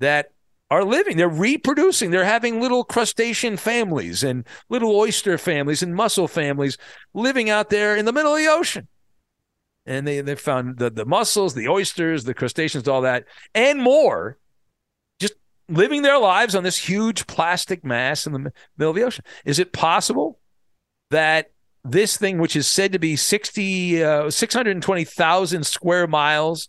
that 0.00 0.32
are 0.70 0.84
living. 0.84 1.16
They're 1.16 1.28
reproducing. 1.28 2.10
They're 2.10 2.24
having 2.24 2.60
little 2.60 2.84
crustacean 2.84 3.56
families 3.56 4.22
and 4.22 4.46
little 4.68 4.94
oyster 4.94 5.38
families 5.38 5.82
and 5.82 5.94
mussel 5.94 6.28
families 6.28 6.78
living 7.14 7.50
out 7.50 7.70
there 7.70 7.96
in 7.96 8.04
the 8.04 8.12
middle 8.12 8.32
of 8.32 8.38
the 8.38 8.48
ocean. 8.48 8.88
And 9.84 10.06
they, 10.06 10.20
they 10.20 10.34
found 10.34 10.78
the, 10.78 10.90
the 10.90 11.04
mussels, 11.04 11.54
the 11.54 11.68
oysters, 11.68 12.24
the 12.24 12.34
crustaceans, 12.34 12.86
all 12.86 13.02
that, 13.02 13.24
and 13.54 13.82
more, 13.82 14.38
living 15.68 16.02
their 16.02 16.18
lives 16.18 16.54
on 16.54 16.64
this 16.64 16.78
huge 16.78 17.26
plastic 17.26 17.84
mass 17.84 18.26
in 18.26 18.32
the 18.32 18.52
middle 18.76 18.90
of 18.90 18.96
the 18.96 19.02
ocean. 19.02 19.24
Is 19.44 19.58
it 19.58 19.72
possible 19.72 20.38
that 21.10 21.50
this 21.84 22.16
thing, 22.16 22.38
which 22.38 22.56
is 22.56 22.66
said 22.66 22.92
to 22.92 22.98
be 22.98 23.16
60, 23.16 24.04
uh, 24.04 24.30
620,000 24.30 25.66
square 25.66 26.06
miles, 26.06 26.68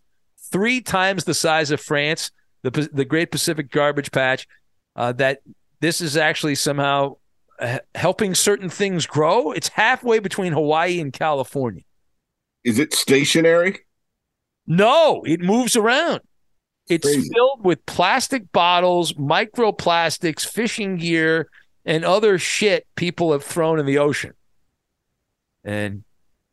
three 0.51 0.81
times 0.81 1.23
the 1.23 1.33
size 1.33 1.71
of 1.71 1.81
France, 1.81 2.31
the 2.63 2.89
the 2.93 3.05
Great 3.05 3.31
Pacific 3.31 3.69
Garbage 3.71 4.11
Patch, 4.11 4.47
uh, 4.95 5.11
that 5.13 5.39
this 5.81 6.01
is 6.01 6.15
actually 6.15 6.55
somehow 6.55 7.17
uh, 7.59 7.79
helping 7.95 8.35
certain 8.35 8.69
things 8.69 9.05
grow. 9.05 9.51
It's 9.51 9.67
halfway 9.69 10.19
between 10.19 10.53
Hawaii 10.53 10.99
and 10.99 11.11
California. 11.11 11.83
Is 12.63 12.79
it 12.79 12.93
stationary? 12.93 13.79
No, 14.65 15.23
it 15.25 15.41
moves 15.41 15.75
around. 15.75 16.21
It's 16.89 17.05
Crazy. 17.05 17.29
filled 17.33 17.63
with 17.63 17.85
plastic 17.85 18.51
bottles, 18.51 19.13
microplastics, 19.13 20.45
fishing 20.45 20.97
gear, 20.97 21.49
and 21.85 22.03
other 22.03 22.37
shit 22.37 22.87
people 22.95 23.31
have 23.31 23.43
thrown 23.43 23.79
in 23.79 23.85
the 23.85 23.97
ocean. 23.99 24.33
And 25.63 26.03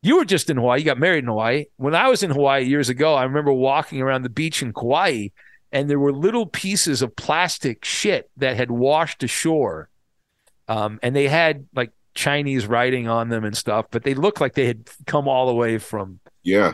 you 0.03 0.17
were 0.17 0.25
just 0.25 0.49
in 0.51 0.57
Hawaii. 0.57 0.81
You 0.81 0.85
got 0.85 0.99
married 0.99 1.25
in 1.25 1.27
Hawaii. 1.27 1.67
When 1.77 1.95
I 1.95 2.09
was 2.09 2.23
in 2.23 2.31
Hawaii 2.31 2.65
years 2.65 2.89
ago, 2.89 3.15
I 3.15 3.25
remember 3.25 3.53
walking 3.53 4.01
around 4.01 4.23
the 4.23 4.29
beach 4.29 4.63
in 4.63 4.73
Kauai 4.73 5.29
and 5.73 5.89
there 5.91 5.99
were 5.99 6.13
little 6.13 6.47
pieces 6.47 7.03
of 7.03 7.15
plastic 7.17 7.85
shit 7.85 8.31
that 8.37 8.57
had 8.57 8.71
washed 8.71 9.23
ashore. 9.23 9.89
Um, 10.69 10.99
and 11.03 11.15
they 11.15 11.29
had 11.29 11.67
like 11.75 11.91
Chinese 12.15 12.67
writing 12.67 13.09
on 13.09 13.29
them 13.29 13.45
and 13.45 13.57
stuff, 13.57 13.87
but 13.91 14.03
they 14.05 14.15
looked 14.15 14.41
like 14.41 14.55
they 14.55 14.67
had 14.67 14.89
come 15.07 15.29
all 15.29 15.47
the 15.47 15.55
way 15.55 15.79
from 15.79 16.21
Yeah. 16.43 16.73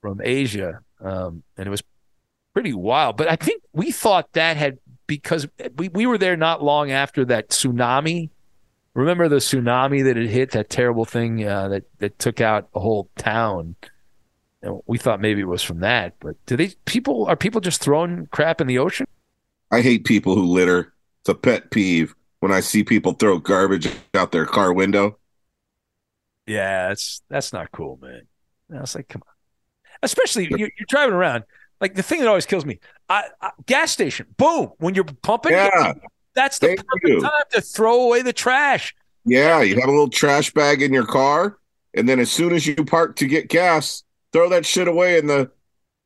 from 0.00 0.20
Asia. 0.22 0.80
Um, 1.00 1.42
and 1.56 1.66
it 1.66 1.70
was 1.70 1.82
pretty 2.54 2.72
wild. 2.72 3.16
But 3.16 3.28
I 3.28 3.36
think 3.36 3.62
we 3.72 3.92
thought 3.92 4.32
that 4.32 4.56
had 4.56 4.78
because 5.06 5.46
we, 5.76 5.88
we 5.90 6.06
were 6.06 6.16
there 6.16 6.36
not 6.36 6.62
long 6.62 6.90
after 6.90 7.24
that 7.26 7.50
tsunami. 7.50 8.30
Remember 8.94 9.28
the 9.28 9.36
tsunami 9.36 10.04
that 10.04 10.16
had 10.16 10.28
hit 10.28 10.52
that 10.52 10.70
terrible 10.70 11.04
thing 11.04 11.46
uh, 11.46 11.68
that 11.68 11.82
that 11.98 12.18
took 12.18 12.40
out 12.40 12.68
a 12.74 12.80
whole 12.80 13.10
town. 13.18 13.74
And 14.62 14.80
we 14.86 14.96
thought 14.96 15.20
maybe 15.20 15.42
it 15.42 15.48
was 15.48 15.62
from 15.62 15.80
that, 15.80 16.14
but 16.20 16.36
do 16.46 16.56
they 16.56 16.68
people 16.86 17.26
are 17.26 17.36
people 17.36 17.60
just 17.60 17.82
throwing 17.82 18.26
crap 18.28 18.62
in 18.62 18.66
the 18.66 18.78
ocean? 18.78 19.06
I 19.70 19.82
hate 19.82 20.04
people 20.04 20.34
who 20.34 20.44
litter. 20.44 20.94
It's 21.20 21.28
a 21.28 21.34
pet 21.34 21.70
peeve 21.70 22.14
when 22.40 22.52
I 22.52 22.60
see 22.60 22.84
people 22.84 23.12
throw 23.12 23.38
garbage 23.38 23.88
out 24.14 24.32
their 24.32 24.46
car 24.46 24.72
window. 24.72 25.18
Yeah, 26.46 26.88
that's 26.88 27.22
that's 27.28 27.52
not 27.52 27.72
cool, 27.72 27.98
man. 28.00 28.22
I 28.74 28.80
was 28.80 28.94
like, 28.94 29.08
come 29.08 29.22
on. 29.26 29.32
Especially 30.02 30.48
you're, 30.48 30.58
you're 30.60 30.86
driving 30.88 31.14
around. 31.14 31.44
Like 31.84 31.94
the 31.96 32.02
thing 32.02 32.20
that 32.20 32.28
always 32.28 32.46
kills 32.46 32.64
me, 32.64 32.80
I, 33.10 33.24
I, 33.42 33.50
gas 33.66 33.92
station. 33.92 34.24
Boom, 34.38 34.70
when 34.78 34.94
you're 34.94 35.04
pumping, 35.04 35.52
Yeah. 35.52 35.92
that's 36.34 36.58
the 36.58 36.68
Thank 36.68 36.78
perfect 36.86 37.06
you. 37.06 37.20
time 37.20 37.42
to 37.52 37.60
throw 37.60 38.04
away 38.06 38.22
the 38.22 38.32
trash. 38.32 38.94
Yeah, 39.26 39.60
you 39.60 39.74
have 39.74 39.84
a 39.90 39.92
little 39.92 40.08
trash 40.08 40.50
bag 40.54 40.80
in 40.80 40.94
your 40.94 41.04
car, 41.04 41.58
and 41.92 42.08
then 42.08 42.20
as 42.20 42.30
soon 42.32 42.54
as 42.54 42.66
you 42.66 42.74
park 42.86 43.16
to 43.16 43.26
get 43.26 43.50
gas, 43.50 44.02
throw 44.32 44.48
that 44.48 44.64
shit 44.64 44.88
away 44.88 45.18
in 45.18 45.26
the 45.26 45.50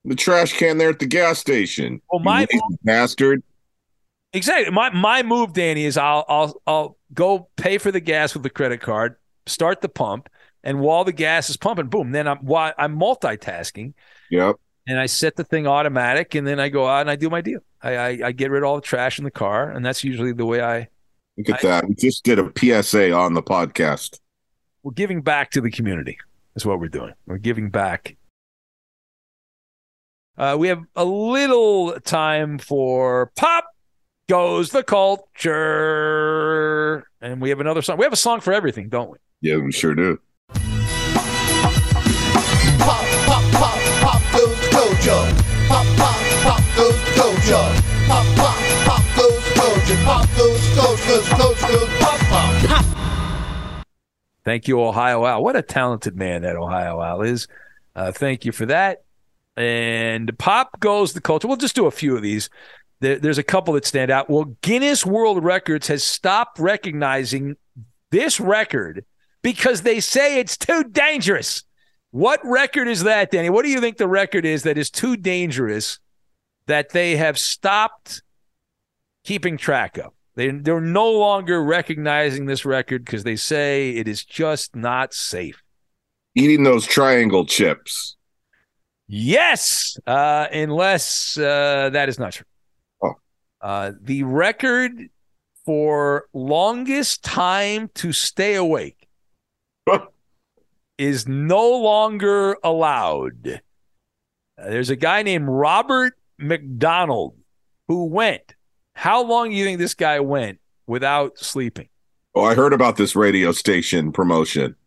the 0.04 0.16
trash 0.16 0.52
can 0.58 0.78
there 0.78 0.88
at 0.90 0.98
the 0.98 1.06
gas 1.06 1.38
station. 1.38 2.02
Well, 2.10 2.18
my 2.24 2.48
bastard. 2.82 3.44
exactly 4.32 4.72
my 4.72 4.90
my 4.90 5.22
move, 5.22 5.52
Danny, 5.52 5.84
is 5.84 5.96
I'll 5.96 6.24
I'll 6.28 6.60
I'll 6.66 6.98
go 7.14 7.50
pay 7.56 7.78
for 7.78 7.92
the 7.92 8.00
gas 8.00 8.34
with 8.34 8.42
the 8.42 8.50
credit 8.50 8.80
card, 8.80 9.14
start 9.46 9.80
the 9.80 9.88
pump, 9.88 10.28
and 10.64 10.80
while 10.80 11.04
the 11.04 11.12
gas 11.12 11.48
is 11.50 11.56
pumping, 11.56 11.86
boom, 11.86 12.10
then 12.10 12.26
I'm 12.26 12.38
while 12.38 12.72
I'm 12.76 12.98
multitasking. 12.98 13.94
Yep. 14.30 14.56
And 14.88 14.98
I 14.98 15.06
set 15.06 15.36
the 15.36 15.44
thing 15.44 15.66
automatic, 15.66 16.34
and 16.34 16.46
then 16.46 16.58
I 16.58 16.70
go 16.70 16.86
out 16.86 17.02
and 17.02 17.10
I 17.10 17.16
do 17.16 17.28
my 17.28 17.42
deal. 17.42 17.60
I, 17.82 17.96
I, 17.96 18.18
I 18.24 18.32
get 18.32 18.50
rid 18.50 18.62
of 18.62 18.68
all 18.68 18.76
the 18.76 18.82
trash 18.82 19.18
in 19.18 19.24
the 19.24 19.30
car, 19.30 19.70
and 19.70 19.84
that's 19.84 20.02
usually 20.02 20.32
the 20.32 20.46
way 20.46 20.62
I. 20.62 20.88
Look 21.36 21.50
at 21.50 21.60
that. 21.60 21.86
We 21.86 21.94
just 21.94 22.24
did 22.24 22.38
a 22.38 22.50
PSA 22.56 23.12
on 23.12 23.34
the 23.34 23.42
podcast. 23.42 24.18
We're 24.82 24.92
giving 24.92 25.20
back 25.20 25.50
to 25.52 25.60
the 25.60 25.70
community. 25.70 26.18
Is 26.56 26.64
what 26.66 26.80
we're 26.80 26.88
doing. 26.88 27.12
We're 27.26 27.38
giving 27.38 27.70
back. 27.70 28.16
Uh, 30.36 30.56
we 30.58 30.68
have 30.68 30.82
a 30.96 31.04
little 31.04 32.00
time 32.00 32.58
for 32.58 33.30
pop 33.36 33.66
goes 34.28 34.70
the 34.70 34.82
culture, 34.82 35.46
and 37.20 37.40
we 37.40 37.50
have 37.50 37.60
another 37.60 37.82
song. 37.82 37.98
We 37.98 38.04
have 38.04 38.12
a 38.12 38.16
song 38.16 38.40
for 38.40 38.52
everything, 38.52 38.88
don't 38.88 39.10
we? 39.10 39.18
Yeah, 39.40 39.58
we 39.58 39.70
sure 39.70 39.94
do. 39.94 40.18
Pop, 47.50 48.26
pop, 48.36 48.56
pop 48.84 49.16
goes. 49.16 49.38
Pop 50.04 50.28
culture, 50.28 51.86
pop, 51.98 52.20
pop. 52.28 52.84
Thank 54.44 54.68
you, 54.68 54.82
Ohio 54.82 55.24
Al. 55.24 55.42
What 55.42 55.56
a 55.56 55.62
talented 55.62 56.14
man 56.14 56.42
that 56.42 56.56
Ohio 56.56 57.00
Al 57.00 57.22
is. 57.22 57.48
Uh, 57.96 58.12
thank 58.12 58.44
you 58.44 58.52
for 58.52 58.66
that. 58.66 59.04
And 59.56 60.38
pop 60.38 60.78
goes 60.78 61.14
the 61.14 61.22
culture. 61.22 61.48
We'll 61.48 61.56
just 61.56 61.74
do 61.74 61.86
a 61.86 61.90
few 61.90 62.14
of 62.14 62.22
these. 62.22 62.50
There, 63.00 63.18
there's 63.18 63.38
a 63.38 63.42
couple 63.42 63.72
that 63.74 63.86
stand 63.86 64.10
out. 64.10 64.28
Well, 64.28 64.54
Guinness 64.60 65.06
World 65.06 65.42
Records 65.42 65.86
has 65.88 66.04
stopped 66.04 66.58
recognizing 66.58 67.56
this 68.10 68.38
record 68.40 69.06
because 69.40 69.82
they 69.82 70.00
say 70.00 70.38
it's 70.38 70.58
too 70.58 70.84
dangerous. 70.84 71.64
What 72.10 72.40
record 72.44 72.88
is 72.88 73.04
that, 73.04 73.30
Danny? 73.30 73.48
What 73.48 73.64
do 73.64 73.70
you 73.70 73.80
think 73.80 73.96
the 73.96 74.06
record 74.06 74.44
is 74.44 74.64
that 74.64 74.76
is 74.76 74.90
too 74.90 75.16
dangerous 75.16 75.98
that 76.68 76.90
they 76.90 77.16
have 77.16 77.38
stopped 77.38 78.22
keeping 79.24 79.56
track 79.56 79.98
of? 79.98 80.12
They, 80.36 80.50
they're 80.50 80.80
no 80.80 81.10
longer 81.10 81.62
recognizing 81.62 82.46
this 82.46 82.64
record 82.64 83.04
because 83.04 83.24
they 83.24 83.34
say 83.34 83.90
it 83.90 84.06
is 84.06 84.24
just 84.24 84.76
not 84.76 85.12
safe. 85.12 85.62
Eating 86.36 86.62
those 86.62 86.86
triangle 86.86 87.44
chips. 87.44 88.16
Yes, 89.08 89.98
uh, 90.06 90.46
unless 90.52 91.36
uh, 91.38 91.90
that 91.92 92.08
is 92.08 92.18
not 92.18 92.34
true. 92.34 92.46
Oh. 93.02 93.14
Uh, 93.60 93.92
the 94.00 94.22
record 94.22 94.92
for 95.64 96.26
longest 96.34 97.24
time 97.24 97.90
to 97.94 98.12
stay 98.12 98.54
awake 98.54 99.08
is 100.98 101.26
no 101.26 101.78
longer 101.78 102.58
allowed. 102.62 103.62
Uh, 104.56 104.68
there's 104.68 104.90
a 104.90 104.96
guy 104.96 105.22
named 105.22 105.48
Robert 105.48 106.17
McDonald 106.38 107.34
who 107.88 108.06
went. 108.06 108.54
How 108.94 109.22
long 109.22 109.50
do 109.50 109.56
you 109.56 109.64
think 109.64 109.78
this 109.78 109.94
guy 109.94 110.20
went 110.20 110.58
without 110.86 111.38
sleeping? 111.38 111.88
Oh, 112.34 112.44
I 112.44 112.54
heard 112.54 112.72
about 112.72 112.96
this 112.96 113.16
radio 113.16 113.52
station 113.52 114.12
promotion. 114.12 114.76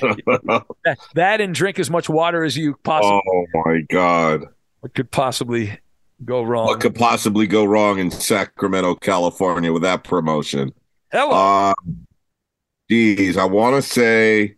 That, 0.00 0.98
that 1.14 1.40
and 1.40 1.54
drink 1.54 1.78
as 1.78 1.90
much 1.90 2.08
water 2.08 2.42
as 2.42 2.56
you 2.56 2.74
possibly 2.82 3.20
oh 3.24 3.46
my 3.66 3.80
god. 3.88 4.46
what 4.80 4.94
could 4.94 5.10
possibly 5.10 5.78
go 6.24 6.42
wrong. 6.42 6.66
What 6.66 6.80
could 6.80 6.94
possibly 6.94 7.46
go 7.46 7.64
wrong 7.64 7.98
in 7.98 8.10
Sacramento, 8.10 8.96
California 8.96 9.72
with 9.72 9.82
that 9.82 10.02
promotion? 10.02 10.72
Hello. 11.12 11.30
Uh 11.30 11.74
geez, 12.88 13.36
I 13.36 13.44
want 13.44 13.76
to 13.76 13.82
say 13.82 14.56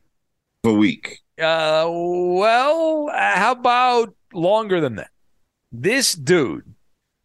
a 0.64 0.72
week. 0.72 1.20
Uh, 1.38 1.86
well, 1.88 3.10
uh, 3.12 3.36
how 3.36 3.52
about 3.52 4.14
longer 4.32 4.80
than 4.80 4.96
that? 4.96 5.10
This 5.76 6.14
dude 6.14 6.74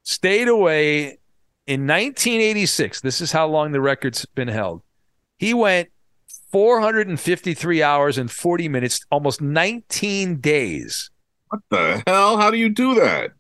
stayed 0.04 0.48
away 0.48 1.20
in 1.68 1.86
1986. 1.86 3.02
This 3.02 3.22
is 3.22 3.32
how 3.32 3.48
long 3.48 3.72
the 3.72 3.80
record's 3.82 4.26
been 4.26 4.48
held. 4.48 4.82
He 5.38 5.54
went 5.54 5.90
453 6.52 7.84
hours 7.84 8.18
and 8.18 8.32
40 8.32 8.68
minutes, 8.70 9.06
almost 9.12 9.40
19 9.40 10.38
days 10.38 11.12
What 11.50 11.62
the 11.70 12.02
hell? 12.08 12.38
How 12.38 12.50
do 12.50 12.58
you 12.58 12.70
do 12.70 12.96
that? 12.96 13.32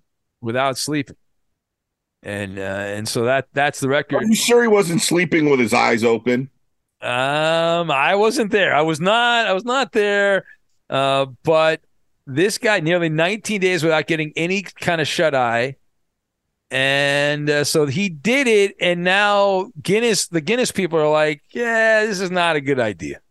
without 0.41 0.78
sleeping. 0.78 1.17
And 2.22 2.60
uh, 2.60 2.62
and 2.62 3.08
so 3.08 3.24
that 3.26 3.48
that's 3.54 3.80
the 3.80 3.89
record. 3.89 4.24
Are 4.24 4.26
you 4.26 4.36
sure 4.36 4.62
he 4.62 4.67
wasn't 4.67 5.02
sleeping 5.02 5.50
with 5.50 5.60
his 5.60 5.74
eyes 5.74 6.04
open? 6.04 6.50
Um, 7.02 7.89
I 7.89 8.13
wasn't 8.15 8.52
there. 8.52 8.76
I 8.76 8.82
was 8.82 9.00
not. 9.02 9.48
I 9.48 9.54
was 9.54 9.65
not 9.65 9.91
there. 9.91 10.45
Uh, 10.89 11.28
but 11.43 11.82
this 12.29 12.57
guy 12.57 12.79
nearly 12.79 13.09
19 13.09 13.59
days 13.59 13.83
without 13.83 14.07
getting 14.07 14.31
any 14.35 14.61
kind 14.61 15.01
of 15.01 15.07
shut 15.07 15.33
eye. 15.33 15.75
And 16.71 17.49
uh, 17.49 17.63
so 17.63 17.87
he 17.87 18.09
did 18.09 18.47
it. 18.47 18.75
And 18.79 19.03
now 19.03 19.71
Guinness, 19.81 20.27
the 20.27 20.41
Guinness 20.41 20.71
people 20.71 20.99
are 20.99 21.09
like, 21.09 21.41
yeah, 21.51 22.05
this 22.05 22.19
is 22.19 22.29
not 22.29 22.55
a 22.55 22.61
good 22.61 22.79
idea. 22.79 23.21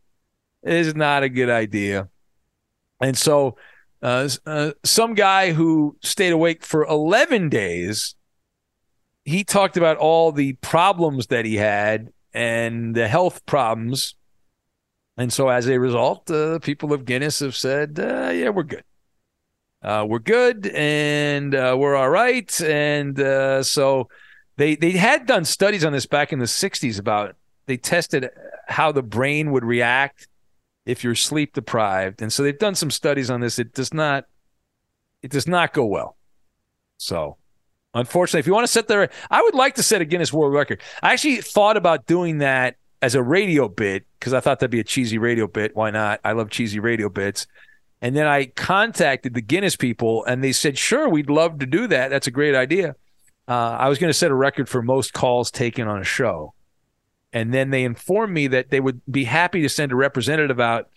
This 0.63 0.89
is 0.89 0.97
not 0.97 1.23
a 1.23 1.29
good 1.29 1.49
idea. 1.49 2.09
And 3.01 3.17
so 3.17 3.57
uh, 4.03 4.29
uh, 4.45 4.73
some 4.85 5.15
guy 5.15 5.53
who 5.53 5.97
stayed 6.03 6.33
awake 6.33 6.65
for 6.65 6.85
11 6.85 7.49
days, 7.49 8.17
he 9.25 9.45
talked 9.45 9.77
about 9.77 9.97
all 9.99 10.33
the 10.33 10.55
problems 10.55 11.29
that 11.29 11.45
he 11.45 11.57
had 11.57 12.13
and 12.33 12.95
the 12.95 13.07
health 13.07 13.47
problems. 13.47 14.17
And 15.17 15.33
so 15.33 15.49
as 15.49 15.69
a 15.69 15.79
result, 15.79 16.31
uh, 16.31 16.59
people 16.61 16.93
of 16.93 17.05
Guinness 17.05 17.41
have 17.41 17.57
said, 17.57 17.99
uh, 18.01 18.31
yeah, 18.31 18.51
we're 18.51 18.63
good. 18.65 18.85
Uh, 19.83 20.05
we're 20.09 20.19
good 20.19 20.67
and 20.69 21.55
uh, 21.55 21.77
we're 21.79 21.95
all 21.95 22.11
right. 22.11 22.61
And 22.61 23.19
uh, 23.21 23.63
so 23.63 24.09
they 24.57 24.77
they 24.77 24.93
had 24.93 25.27
done 25.27 25.45
studies 25.45 25.85
on 25.85 25.93
this 25.93 26.07
back 26.07 26.33
in 26.33 26.39
the 26.39 26.47
60s 26.47 26.99
about 26.99 27.37
they 27.67 27.77
tested 27.77 28.31
how 28.67 28.93
the 28.93 29.03
brain 29.03 29.53
would 29.53 29.65
react 29.65 30.27
if 30.85 31.05
you're 31.05 31.15
sleep 31.15 31.53
deprived. 31.55 32.23
And 32.23 32.33
so 32.33 32.43
they've 32.43 32.59
done 32.59 32.75
some 32.75 32.91
studies 32.91 33.31
on 33.31 33.41
this. 33.41 33.59
It 33.59 33.73
does 33.73 33.95
not 33.95 34.25
it 35.23 35.31
does 35.31 35.47
not 35.47 35.73
go 35.73 35.85
well. 35.85 36.17
So 36.97 37.37
unfortunately, 37.95 38.41
if 38.41 38.47
you 38.47 38.53
want 38.53 38.67
to 38.67 38.73
set 38.73 38.89
there, 38.89 39.09
I 39.31 39.43
would 39.43 39.55
like 39.55 39.77
to 39.77 39.83
set 39.83 40.01
a 40.01 40.05
Guinness 40.05 40.33
World 40.33 40.55
Record. 40.55 40.81
I 41.03 41.13
actually 41.13 41.37
thought 41.37 41.77
about 41.77 42.07
doing 42.07 42.39
that 42.39 42.77
as 43.01 43.15
a 43.15 43.23
radio 43.23 43.69
bit 43.69 44.07
because 44.19 44.33
I 44.33 44.41
thought 44.41 44.59
that'd 44.59 44.71
be 44.71 44.81
a 44.81 44.85
cheesy 44.85 45.19
radio 45.19 45.47
bit. 45.47 45.77
Why 45.77 45.91
not? 45.91 46.21
I 46.25 46.33
love 46.33 46.51
cheesy 46.51 46.81
radio 46.81 47.09
bits. 47.09 47.47
And 48.01 48.15
then 48.15 48.27
I 48.27 48.47
contacted 48.47 49.35
the 49.35 49.41
Guinness 49.41 49.77
people 49.77 50.25
and 50.25 50.43
they 50.43 50.53
said, 50.53 50.79
sure, 50.79 51.09
we'd 51.09 51.31
love 51.31 51.59
to 51.59 51.67
do 51.67 51.87
that. 51.89 52.09
That's 52.09 52.27
a 52.27 52.31
great 52.31 52.55
idea. 52.55 52.95
Uh, 53.49 53.77
I 53.79 53.89
was 53.89 53.99
going 53.99 54.11
to 54.11 54.15
set 54.15 54.31
a 54.31 54.35
record 54.35 54.69
for 54.69 54.83
most 54.83 55.13
calls 55.13 55.51
taken 55.51 55.89
on 55.89 56.01
a 56.01 56.05
show. 56.05 56.55
And 57.33 57.53
then 57.53 57.71
they 57.71 57.85
informed 57.85 58.33
me 58.33 58.47
that 58.49 58.71
they 58.71 58.81
would 58.81 59.01
be 59.11 59.25
happy 59.25 59.63
to 59.63 59.69
send 59.69 59.93
a 59.93 59.97
representative 59.97 60.61
out 60.61 60.89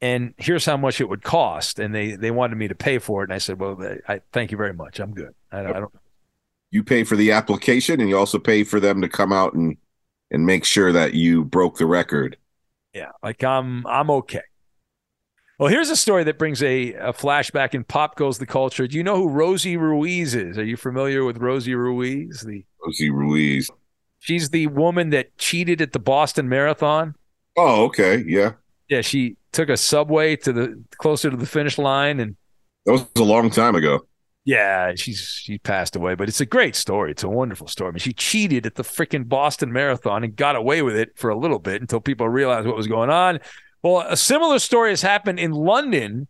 and 0.00 0.32
here's 0.36 0.64
how 0.64 0.76
much 0.76 1.00
it 1.00 1.08
would 1.08 1.22
cost. 1.22 1.78
And 1.78 1.94
they, 1.94 2.12
they 2.12 2.30
wanted 2.30 2.56
me 2.56 2.68
to 2.68 2.74
pay 2.74 2.98
for 2.98 3.22
it. 3.22 3.24
And 3.24 3.32
I 3.32 3.38
said, 3.38 3.58
well, 3.58 3.76
I 4.06 4.20
thank 4.32 4.52
you 4.52 4.56
very 4.56 4.72
much. 4.72 5.00
I'm 5.00 5.12
good. 5.12 5.34
I, 5.50 5.60
I 5.60 5.72
don't. 5.72 5.92
You 6.70 6.84
pay 6.84 7.02
for 7.02 7.16
the 7.16 7.32
application 7.32 8.00
and 8.00 8.08
you 8.08 8.16
also 8.16 8.38
pay 8.38 8.62
for 8.62 8.78
them 8.78 9.00
to 9.00 9.08
come 9.08 9.32
out 9.32 9.54
and, 9.54 9.76
and 10.30 10.46
make 10.46 10.64
sure 10.64 10.92
that 10.92 11.14
you 11.14 11.44
broke 11.44 11.78
the 11.78 11.86
record. 11.86 12.36
Yeah. 12.94 13.10
Like 13.22 13.42
I'm, 13.42 13.86
I'm 13.86 14.10
okay. 14.10 14.42
Well, 15.58 15.68
here's 15.68 15.90
a 15.90 15.96
story 15.96 16.22
that 16.24 16.38
brings 16.38 16.62
a, 16.62 16.92
a 16.94 17.12
flashback 17.12 17.74
in 17.74 17.82
pop 17.82 18.14
goes 18.16 18.38
the 18.38 18.46
culture. 18.46 18.86
Do 18.86 18.96
you 18.96 19.02
know 19.02 19.16
who 19.16 19.28
Rosie 19.28 19.76
Ruiz 19.76 20.34
is? 20.34 20.56
Are 20.56 20.64
you 20.64 20.76
familiar 20.76 21.24
with 21.24 21.38
Rosie 21.38 21.74
Ruiz? 21.74 22.42
The 22.42 22.64
Rosie 22.84 23.10
Ruiz. 23.10 23.68
She's 24.20 24.50
the 24.50 24.68
woman 24.68 25.10
that 25.10 25.36
cheated 25.36 25.80
at 25.80 25.92
the 25.92 25.98
Boston 25.98 26.48
Marathon. 26.48 27.14
Oh, 27.56 27.84
okay. 27.86 28.22
Yeah. 28.26 28.52
Yeah, 28.88 29.00
she 29.00 29.36
took 29.52 29.68
a 29.68 29.76
subway 29.76 30.36
to 30.36 30.52
the 30.52 30.82
closer 30.98 31.28
to 31.30 31.36
the 31.36 31.46
finish 31.46 31.76
line 31.76 32.20
and 32.20 32.36
That 32.86 32.92
was 32.92 33.06
a 33.16 33.22
long 33.22 33.50
time 33.50 33.74
ago. 33.74 34.06
yeah, 34.44 34.92
she's 34.94 35.20
she 35.20 35.58
passed 35.58 35.96
away, 35.96 36.14
but 36.14 36.28
it's 36.28 36.40
a 36.40 36.46
great 36.46 36.76
story. 36.76 37.10
It's 37.10 37.24
a 37.24 37.28
wonderful 37.28 37.66
story. 37.66 37.88
I 37.88 37.92
mean, 37.92 37.98
she 37.98 38.12
cheated 38.12 38.64
at 38.64 38.76
the 38.76 38.84
freaking 38.84 39.28
Boston 39.28 39.72
Marathon 39.72 40.22
and 40.22 40.36
got 40.36 40.54
away 40.56 40.82
with 40.82 40.96
it 40.96 41.10
for 41.18 41.30
a 41.30 41.36
little 41.36 41.58
bit 41.58 41.80
until 41.80 42.00
people 42.00 42.28
realized 42.28 42.66
what 42.66 42.76
was 42.76 42.86
going 42.86 43.10
on. 43.10 43.40
Well, 43.82 44.04
a 44.08 44.16
similar 44.16 44.58
story 44.58 44.90
has 44.90 45.02
happened 45.02 45.38
in 45.38 45.52
London. 45.52 46.28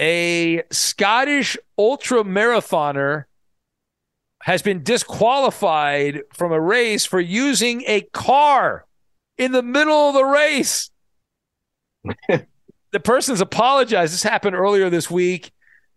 A 0.00 0.62
Scottish 0.70 1.56
ultra 1.78 2.22
marathoner 2.22 3.24
has 4.42 4.62
been 4.62 4.82
disqualified 4.82 6.22
from 6.32 6.52
a 6.52 6.60
race 6.60 7.04
for 7.04 7.20
using 7.20 7.82
a 7.86 8.02
car 8.12 8.86
in 9.38 9.52
the 9.52 9.62
middle 9.62 10.08
of 10.08 10.14
the 10.14 10.24
race. 10.24 10.90
the 12.28 13.00
person's 13.00 13.40
apologized. 13.40 14.12
This 14.12 14.22
happened 14.22 14.56
earlier 14.56 14.88
this 14.88 15.10
week. 15.10 15.52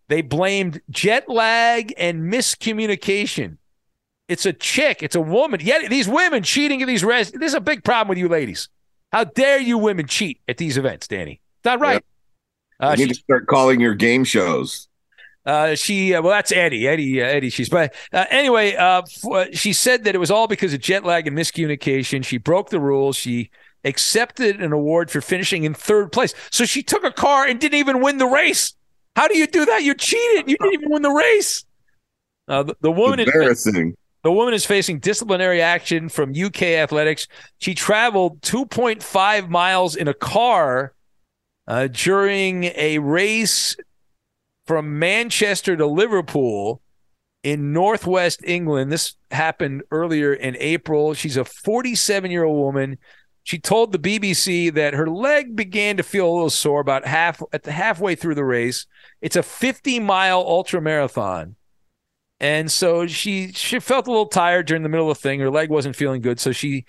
They 0.07 0.21
blamed 0.21 0.81
jet 0.89 1.29
lag 1.29 1.93
and 1.97 2.31
miscommunication. 2.33 3.57
It's 4.27 4.45
a 4.45 4.53
chick, 4.53 5.03
it's 5.03 5.15
a 5.15 5.21
woman. 5.21 5.59
Yet 5.61 5.89
these 5.89 6.07
women 6.07 6.43
cheating 6.43 6.81
at 6.81 6.87
these 6.87 7.03
races. 7.03 7.33
This 7.33 7.51
is 7.51 7.55
a 7.55 7.61
big 7.61 7.83
problem 7.83 8.09
with 8.09 8.17
you 8.17 8.27
ladies. 8.27 8.69
How 9.11 9.23
dare 9.23 9.59
you 9.59 9.77
women 9.77 10.07
cheat 10.07 10.39
at 10.47 10.57
these 10.57 10.77
events, 10.77 11.07
Danny? 11.07 11.41
Not 11.65 11.79
right. 11.79 12.03
Uh, 12.79 12.95
you 12.97 13.07
need 13.07 13.13
to 13.13 13.19
start 13.19 13.47
calling 13.47 13.79
your 13.79 13.95
game 13.95 14.23
shows. 14.23 14.87
uh, 15.45 15.75
she 15.75 16.13
uh, 16.13 16.21
well, 16.21 16.31
that's 16.31 16.51
Eddie. 16.51 16.87
Eddie. 16.87 17.21
Uh, 17.21 17.25
Eddie. 17.25 17.49
She's 17.49 17.69
but 17.69 17.93
uh, 18.13 18.25
anyway. 18.29 18.75
Uh, 18.75 19.01
uh, 19.31 19.45
she 19.51 19.73
said 19.73 20.03
that 20.05 20.15
it 20.15 20.19
was 20.19 20.31
all 20.31 20.47
because 20.47 20.73
of 20.73 20.79
jet 20.79 21.03
lag 21.03 21.27
and 21.27 21.37
miscommunication. 21.37 22.23
She 22.23 22.37
broke 22.37 22.69
the 22.69 22.79
rules. 22.79 23.17
She 23.17 23.49
accepted 23.83 24.61
an 24.61 24.71
award 24.71 25.09
for 25.09 25.21
finishing 25.21 25.63
in 25.63 25.73
third 25.73 26.11
place. 26.11 26.33
So 26.51 26.65
she 26.65 26.83
took 26.83 27.03
a 27.03 27.11
car 27.11 27.45
and 27.45 27.59
didn't 27.59 27.79
even 27.79 28.01
win 28.01 28.17
the 28.17 28.27
race. 28.27 28.73
How 29.15 29.27
do 29.27 29.37
you 29.37 29.47
do 29.47 29.65
that? 29.65 29.83
You 29.83 29.95
cheated. 29.95 30.49
You 30.49 30.57
didn't 30.57 30.73
even 30.73 30.91
win 30.91 31.01
the 31.01 31.11
race. 31.11 31.65
Uh, 32.47 32.63
the, 32.63 32.75
the 32.81 32.91
woman 32.91 33.19
is 33.19 33.27
Embarrassing. 33.27 33.95
The 34.23 34.31
woman 34.31 34.53
is 34.53 34.65
facing 34.65 34.99
disciplinary 34.99 35.61
action 35.61 36.09
from 36.09 36.33
UK 36.35 36.63
Athletics. 36.63 37.27
She 37.59 37.73
traveled 37.73 38.41
2.5 38.41 39.49
miles 39.49 39.95
in 39.95 40.07
a 40.07 40.13
car 40.13 40.93
uh, 41.67 41.87
during 41.87 42.65
a 42.75 42.99
race 42.99 43.77
from 44.65 44.99
Manchester 44.99 45.77
to 45.77 45.85
Liverpool 45.85 46.81
in 47.43 47.71
northwest 47.71 48.41
England. 48.43 48.91
This 48.91 49.15
happened 49.31 49.83
earlier 49.91 50.33
in 50.33 50.57
April. 50.59 51.13
She's 51.13 51.37
a 51.37 51.45
47 51.45 52.29
year 52.29 52.43
old 52.43 52.57
woman. 52.57 52.97
She 53.43 53.57
told 53.57 53.91
the 53.91 53.99
BBC 53.99 54.73
that 54.73 54.93
her 54.93 55.09
leg 55.09 55.55
began 55.55 55.97
to 55.97 56.03
feel 56.03 56.29
a 56.29 56.33
little 56.33 56.49
sore 56.49 56.81
about 56.81 57.07
half 57.07 57.41
at 57.53 57.63
the 57.63 57.71
halfway 57.71 58.15
through 58.15 58.35
the 58.35 58.43
race. 58.43 58.85
It's 59.21 59.35
a 59.35 59.43
50 59.43 59.99
mile 60.01 60.39
ultra 60.39 60.81
marathon. 60.81 61.55
And 62.39 62.71
so 62.71 63.05
she 63.05 63.51
she 63.51 63.79
felt 63.79 64.07
a 64.07 64.11
little 64.11 64.27
tired 64.27 64.67
during 64.67 64.83
the 64.83 64.89
middle 64.89 65.11
of 65.11 65.17
the 65.17 65.21
thing. 65.21 65.39
Her 65.39 65.49
leg 65.49 65.69
wasn't 65.69 65.95
feeling 65.95 66.21
good, 66.21 66.39
so 66.39 66.51
she 66.51 66.85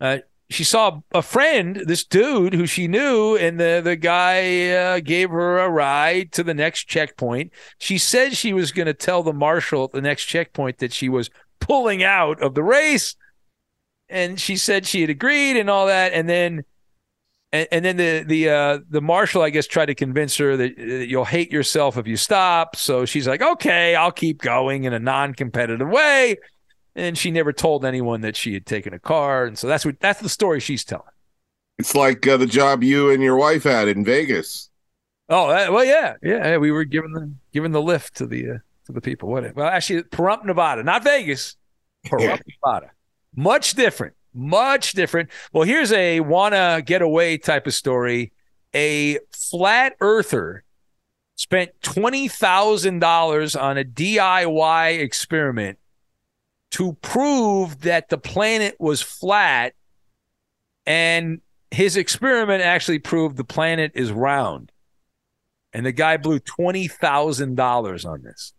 uh, 0.00 0.18
she 0.48 0.62
saw 0.62 1.00
a 1.12 1.22
friend, 1.22 1.82
this 1.86 2.04
dude 2.04 2.54
who 2.54 2.66
she 2.66 2.86
knew, 2.86 3.36
and 3.36 3.58
the 3.58 3.80
the 3.82 3.96
guy 3.96 4.70
uh, 4.70 5.00
gave 5.00 5.30
her 5.30 5.58
a 5.58 5.68
ride 5.68 6.30
to 6.32 6.44
the 6.44 6.54
next 6.54 6.84
checkpoint. 6.84 7.52
She 7.78 7.98
said 7.98 8.36
she 8.36 8.52
was 8.52 8.70
going 8.70 8.86
to 8.86 8.94
tell 8.94 9.24
the 9.24 9.32
marshal 9.32 9.84
at 9.84 9.92
the 9.92 10.00
next 10.00 10.26
checkpoint 10.26 10.78
that 10.78 10.92
she 10.92 11.08
was 11.08 11.30
pulling 11.58 12.04
out 12.04 12.40
of 12.40 12.54
the 12.54 12.62
race, 12.62 13.16
and 14.08 14.40
she 14.40 14.56
said 14.56 14.86
she 14.86 15.00
had 15.00 15.10
agreed 15.10 15.56
and 15.56 15.68
all 15.68 15.86
that, 15.86 16.12
and 16.12 16.28
then. 16.28 16.64
And, 17.56 17.68
and 17.72 17.84
then 17.84 17.96
the 17.96 18.24
the 18.26 18.50
uh, 18.50 18.78
the 18.88 19.00
marshal, 19.00 19.42
I 19.42 19.50
guess, 19.50 19.66
tried 19.66 19.86
to 19.86 19.94
convince 19.94 20.36
her 20.36 20.56
that, 20.56 20.76
that 20.76 21.08
you'll 21.08 21.24
hate 21.24 21.50
yourself 21.52 21.96
if 21.96 22.06
you 22.06 22.16
stop. 22.16 22.76
So 22.76 23.04
she's 23.04 23.26
like, 23.26 23.42
"Okay, 23.42 23.94
I'll 23.94 24.12
keep 24.12 24.42
going 24.42 24.84
in 24.84 24.92
a 24.92 24.98
non-competitive 24.98 25.88
way." 25.88 26.36
and 26.96 27.16
she 27.16 27.30
never 27.30 27.52
told 27.52 27.84
anyone 27.84 28.22
that 28.22 28.34
she 28.34 28.54
had 28.54 28.64
taken 28.66 28.94
a 28.94 28.98
car 28.98 29.44
and 29.44 29.58
so 29.58 29.66
that's 29.66 29.84
what 29.84 30.00
that's 30.00 30.20
the 30.20 30.28
story 30.28 30.58
she's 30.60 30.82
telling 30.82 31.04
It's 31.78 31.94
like 31.94 32.26
uh, 32.26 32.38
the 32.38 32.46
job 32.46 32.82
you 32.82 33.10
and 33.10 33.22
your 33.22 33.36
wife 33.36 33.64
had 33.64 33.86
in 33.86 34.02
Vegas. 34.04 34.70
oh 35.28 35.48
that, 35.48 35.72
well 35.72 35.84
yeah 35.84 36.14
yeah 36.22 36.56
we 36.56 36.70
were 36.70 36.84
giving 36.84 37.12
the 37.12 37.30
giving 37.52 37.72
the 37.72 37.82
lift 37.82 38.16
to 38.16 38.26
the 38.26 38.50
uh, 38.50 38.58
to 38.86 38.92
the 38.92 39.00
people 39.00 39.28
what 39.28 39.54
well 39.54 39.68
actually 39.68 40.02
Pahrump 40.04 40.44
Nevada 40.44 40.82
not 40.82 41.04
Vegas 41.04 41.56
Pahrump. 42.06 42.40
Nevada 42.64 42.90
much 43.36 43.74
different 43.74 44.14
much 44.36 44.92
different 44.92 45.30
well 45.52 45.64
here's 45.64 45.92
a 45.92 46.20
wanna 46.20 46.82
get 46.84 47.02
away 47.02 47.38
type 47.38 47.66
of 47.66 47.74
story 47.74 48.32
a 48.74 49.18
flat 49.32 49.96
earther 50.00 50.62
spent 51.36 51.70
$20,000 51.82 53.62
on 53.62 53.78
a 53.78 53.84
DIY 53.84 54.98
experiment 55.00 55.78
to 56.70 56.94
prove 56.94 57.80
that 57.82 58.08
the 58.08 58.18
planet 58.18 58.74
was 58.78 59.00
flat 59.02 59.74
and 60.86 61.40
his 61.70 61.96
experiment 61.96 62.62
actually 62.62 62.98
proved 62.98 63.36
the 63.36 63.44
planet 63.44 63.92
is 63.94 64.10
round 64.10 64.72
and 65.72 65.84
the 65.84 65.92
guy 65.92 66.16
blew 66.16 66.40
$20,000 66.40 68.06
on 68.08 68.22
this. 68.22 68.54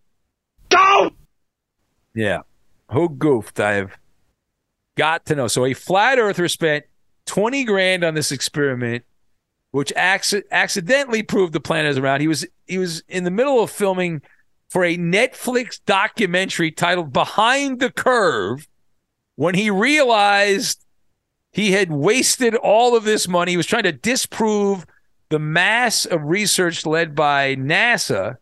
Go! 0.70 1.10
Yeah. 2.14 2.42
Who 2.92 3.10
goofed? 3.10 3.60
I've 3.60 3.98
got 4.98 5.26
to 5.28 5.36
know. 5.36 5.48
So 5.48 5.66
a 5.66 5.74
flat 5.74 6.20
earther 6.20 6.48
spent 6.48 6.86
20 7.26 7.64
grand 7.64 8.04
on 8.04 8.14
this 8.14 8.32
experiment 8.32 9.04
which 9.72 9.94
acc- 9.96 10.46
accidentally 10.52 11.24
proved 11.24 11.54
the 11.54 11.60
planet 11.60 11.92
is 11.92 12.00
round. 12.00 12.22
He 12.22 12.28
was 12.28 12.46
he 12.66 12.78
was 12.78 13.04
in 13.08 13.24
the 13.24 13.32
middle 13.32 13.62
of 13.62 13.70
filming 13.70 14.22
for 14.70 14.84
a 14.84 14.98
Netflix 14.98 15.80
documentary 15.86 16.72
titled 16.72 17.14
Behind 17.14 17.80
the 17.80 17.92
Curve 17.92 18.68
when 19.36 19.56
he 19.56 19.70
realized 19.70 20.84
he 21.52 21.72
had 21.72 21.92
wasted 21.92 22.56
all 22.56 22.96
of 22.96 23.04
this 23.04 23.28
money. 23.28 23.52
He 23.52 23.58
was 23.58 23.66
trying 23.66 23.84
to 23.84 23.92
disprove 23.92 24.86
the 25.30 25.40
mass 25.40 26.06
of 26.06 26.24
research 26.24 26.86
led 26.86 27.16
by 27.16 27.56
NASA. 27.56 28.38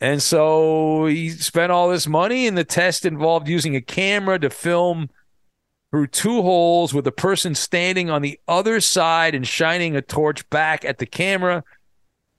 And 0.00 0.20
so 0.20 1.06
he 1.06 1.30
spent 1.30 1.70
all 1.70 1.88
this 1.88 2.08
money, 2.08 2.48
and 2.48 2.58
the 2.58 2.64
test 2.64 3.04
involved 3.06 3.48
using 3.48 3.76
a 3.76 3.80
camera 3.80 4.38
to 4.40 4.50
film 4.50 5.10
through 5.92 6.06
two 6.06 6.40
holes 6.40 6.94
with 6.94 7.06
a 7.06 7.12
person 7.12 7.54
standing 7.54 8.10
on 8.10 8.22
the 8.22 8.40
other 8.48 8.80
side 8.80 9.34
and 9.34 9.46
shining 9.46 9.94
a 9.94 10.02
torch 10.02 10.48
back 10.48 10.84
at 10.84 10.98
the 10.98 11.06
camera. 11.06 11.62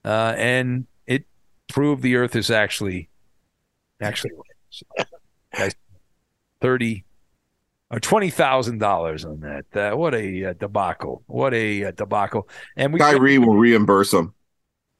Uh, 0.04 0.34
and 0.36 0.88
it 1.06 1.26
proved 1.70 2.02
the 2.02 2.16
Earth 2.16 2.36
is 2.36 2.50
actually 2.52 3.10
actually 4.02 4.32
thirty 6.60 7.06
or 7.92 8.00
twenty 8.00 8.32
thousand 8.32 8.80
dollars 8.80 9.24
on 9.24 9.40
that. 9.42 9.66
Uh, 9.74 9.96
what 9.96 10.16
a 10.16 10.46
uh, 10.46 10.54
debacle! 10.54 11.24
What 11.28 11.54
a 11.54 11.86
uh, 11.86 11.92
debacle! 11.92 12.50
And 12.76 12.92
we 12.92 13.00
Kyrie 13.00 13.38
will 13.38 13.56
reimburse 13.56 14.12
them. 14.12 14.34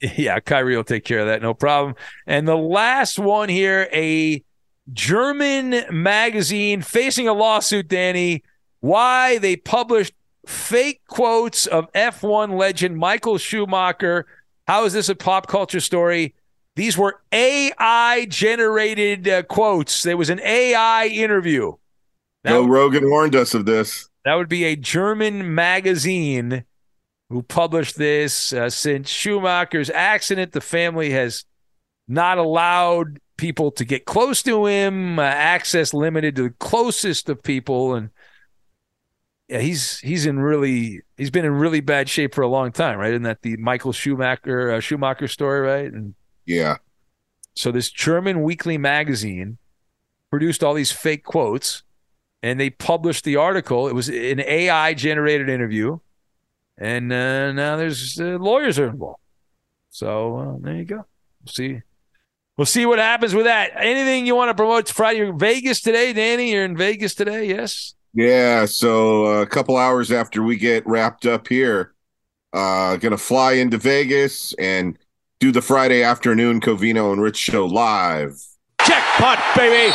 yeah, 0.16 0.38
Kyrie 0.40 0.76
will 0.76 0.84
take 0.84 1.04
care 1.04 1.18
of 1.18 1.26
that, 1.26 1.42
no 1.42 1.54
problem. 1.54 1.96
And 2.26 2.46
the 2.46 2.56
last 2.56 3.18
one 3.18 3.48
here, 3.48 3.88
a 3.92 4.42
German 4.92 5.84
magazine 5.90 6.82
facing 6.82 7.26
a 7.28 7.32
lawsuit, 7.32 7.88
Danny, 7.88 8.42
why 8.80 9.38
they 9.38 9.56
published 9.56 10.14
fake 10.46 11.00
quotes 11.08 11.66
of 11.66 11.90
F1 11.92 12.58
legend 12.58 12.98
Michael 12.98 13.38
Schumacher. 13.38 14.26
How 14.66 14.84
is 14.84 14.92
this 14.92 15.08
a 15.08 15.14
pop 15.14 15.46
culture 15.46 15.80
story? 15.80 16.34
These 16.76 16.98
were 16.98 17.20
AI 17.32 18.26
generated 18.28 19.28
uh, 19.28 19.42
quotes. 19.44 20.02
There 20.02 20.16
was 20.16 20.30
an 20.30 20.40
AI 20.40 21.06
interview. 21.06 21.72
That, 22.42 22.50
Joe 22.50 22.66
Rogan 22.66 23.08
warned 23.08 23.36
us 23.36 23.54
of 23.54 23.64
this. 23.64 24.08
that 24.24 24.34
would 24.34 24.48
be 24.48 24.64
a 24.64 24.76
German 24.76 25.54
magazine 25.54 26.64
who 27.30 27.42
published 27.42 27.96
this. 27.96 28.52
Uh, 28.52 28.68
since 28.68 29.08
Schumacher's 29.08 29.88
accident, 29.88 30.52
the 30.52 30.60
family 30.60 31.10
has 31.10 31.44
not 32.06 32.38
allowed 32.38 33.18
people 33.36 33.70
to 33.72 33.84
get 33.84 34.04
close 34.04 34.42
to 34.44 34.66
him, 34.66 35.18
uh, 35.18 35.22
access 35.22 35.92
limited 35.94 36.36
to 36.36 36.44
the 36.44 36.50
closest 36.58 37.28
of 37.28 37.42
people. 37.42 37.94
And 37.94 38.10
yeah, 39.48 39.58
he's 39.60 39.98
he's 39.98 40.26
in 40.26 40.38
really 40.38 41.02
he's 41.16 41.30
been 41.30 41.44
in 41.44 41.52
really 41.52 41.80
bad 41.80 42.08
shape 42.08 42.34
for 42.34 42.42
a 42.42 42.48
long 42.48 42.72
time, 42.72 42.98
right? 42.98 43.12
Isn't 43.12 43.22
that 43.24 43.42
the 43.42 43.56
Michael 43.58 43.92
Schumacher 43.92 44.72
uh, 44.72 44.80
Schumacher 44.80 45.28
story, 45.28 45.60
right? 45.60 45.92
And 45.92 46.14
Yeah. 46.46 46.76
so 47.54 47.70
this 47.70 47.90
German 47.90 48.42
weekly 48.42 48.78
magazine 48.78 49.58
produced 50.30 50.64
all 50.64 50.74
these 50.74 50.90
fake 50.92 51.24
quotes 51.24 51.82
and 52.42 52.58
they 52.58 52.70
published 52.70 53.24
the 53.24 53.36
article. 53.36 53.88
It 53.88 53.94
was 53.94 54.08
an 54.08 54.40
AI 54.40 54.94
generated 54.94 55.48
interview. 55.48 55.98
And 56.76 57.12
uh, 57.12 57.52
now 57.52 57.76
there's 57.76 58.18
uh, 58.18 58.36
lawyers 58.40 58.78
are 58.80 58.88
involved. 58.88 59.20
So 59.90 60.36
uh, 60.38 60.56
there 60.60 60.74
you 60.74 60.84
go. 60.84 60.96
We'll 60.96 61.52
see. 61.52 61.82
We'll 62.56 62.66
see 62.66 62.86
what 62.86 62.98
happens 63.00 63.34
with 63.34 63.46
that. 63.46 63.72
Anything 63.76 64.26
you 64.26 64.36
want 64.36 64.50
to 64.50 64.54
promote 64.54 64.88
Friday? 64.88 65.18
You're 65.18 65.30
in 65.30 65.38
Vegas 65.38 65.80
today, 65.80 66.12
Danny? 66.12 66.52
You're 66.52 66.64
in 66.64 66.76
Vegas 66.76 67.14
today? 67.14 67.46
Yes. 67.48 67.94
Yeah. 68.12 68.64
So 68.66 69.26
uh, 69.26 69.42
a 69.42 69.46
couple 69.46 69.76
hours 69.76 70.12
after 70.12 70.42
we 70.42 70.56
get 70.56 70.86
wrapped 70.86 71.26
up 71.26 71.48
here, 71.48 71.94
uh, 72.52 72.96
gonna 72.98 73.18
fly 73.18 73.54
into 73.54 73.76
Vegas 73.76 74.54
and 74.54 74.96
do 75.40 75.50
the 75.50 75.60
Friday 75.60 76.04
afternoon 76.04 76.60
Covino 76.60 77.12
and 77.12 77.20
Rich 77.20 77.36
show 77.38 77.66
live, 77.66 78.40
Jackpot, 78.86 79.40
baby. 79.56 79.92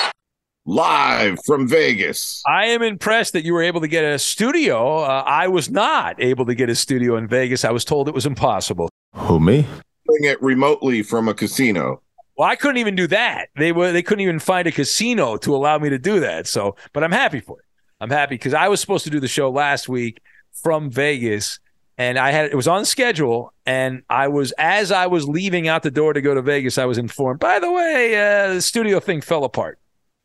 live 0.66 1.39
from 1.45 1.66
Vegas. 1.66 2.43
I 2.45 2.66
am 2.66 2.82
impressed 2.82 3.32
that 3.34 3.45
you 3.45 3.53
were 3.53 3.64
able 3.64 3.80
to 3.80 3.88
get 3.88 4.03
a 4.03 4.20
studio. 4.20 4.97
Uh, 4.97 5.24
I 5.26 5.47
was 5.47 5.70
not 5.70 6.22
able 6.22 6.45
to 6.45 6.53
get 6.55 6.70
a 6.70 6.76
studio 6.76 7.16
in 7.16 7.26
Vegas. 7.30 7.64
I 7.64 7.72
was 7.72 7.86
told 7.86 8.10
it 8.10 8.14
was 8.14 8.26
impossible. 8.26 8.89
Who 9.16 9.39
me? 9.39 9.62
Doing 10.10 10.26
it 10.26 10.41
remotely 10.43 11.01
from 11.01 11.30
a 11.30 11.34
casino. 11.34 12.01
Well, 12.39 12.47
I 12.47 12.55
couldn't 12.55 12.77
even 12.77 12.95
do 12.95 13.05
that. 13.07 13.49
They 13.57 13.73
were 13.73 13.91
they 13.91 14.01
couldn't 14.01 14.21
even 14.21 14.39
find 14.39 14.65
a 14.65 14.71
casino 14.71 15.35
to 15.39 15.53
allow 15.53 15.77
me 15.77 15.89
to 15.89 15.99
do 15.99 16.21
that. 16.21 16.47
So, 16.47 16.77
but 16.93 17.03
I'm 17.03 17.11
happy 17.11 17.41
for 17.41 17.59
it. 17.59 17.65
I'm 17.99 18.09
happy 18.09 18.35
because 18.35 18.53
I 18.53 18.69
was 18.69 18.79
supposed 18.79 19.03
to 19.03 19.09
do 19.09 19.19
the 19.19 19.27
show 19.27 19.51
last 19.51 19.89
week 19.89 20.21
from 20.53 20.89
Vegas, 20.89 21.59
and 21.97 22.17
I 22.17 22.31
had 22.31 22.45
it 22.45 22.55
was 22.55 22.69
on 22.69 22.85
schedule. 22.85 23.53
And 23.65 24.03
I 24.09 24.29
was 24.29 24.53
as 24.53 24.89
I 24.89 25.07
was 25.07 25.27
leaving 25.27 25.67
out 25.67 25.83
the 25.83 25.91
door 25.91 26.13
to 26.13 26.21
go 26.21 26.33
to 26.33 26.41
Vegas, 26.41 26.77
I 26.77 26.85
was 26.85 26.97
informed. 26.97 27.41
By 27.41 27.59
the 27.59 27.69
way, 27.69 28.15
uh, 28.15 28.53
the 28.53 28.61
studio 28.61 29.01
thing 29.01 29.19
fell 29.19 29.43
apart. 29.43 29.77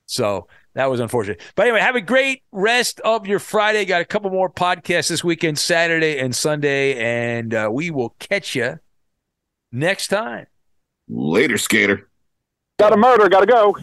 So 0.07 0.47
that 0.75 0.89
was 0.89 1.01
unfortunate. 1.01 1.41
But 1.57 1.65
anyway, 1.65 1.81
have 1.81 1.97
a 1.97 2.01
great 2.01 2.45
rest 2.53 3.01
of 3.01 3.27
your 3.27 3.41
Friday. 3.41 3.85
Got 3.87 4.03
a 4.03 4.05
couple 4.05 4.31
more 4.31 4.49
podcasts 4.49 5.09
this 5.09 5.25
weekend, 5.25 5.59
Saturday 5.59 6.21
and 6.21 6.33
Sunday, 6.33 6.95
and 6.95 7.53
uh, 7.53 7.71
we 7.73 7.91
will 7.91 8.11
catch 8.21 8.55
you 8.55 8.79
next 9.73 10.07
time. 10.07 10.47
Later, 11.09 11.59
skater. 11.59 12.09
Got 12.79 12.93
a 12.93 12.97
murder, 12.97 13.29
gotta 13.29 13.47
go. 13.47 13.77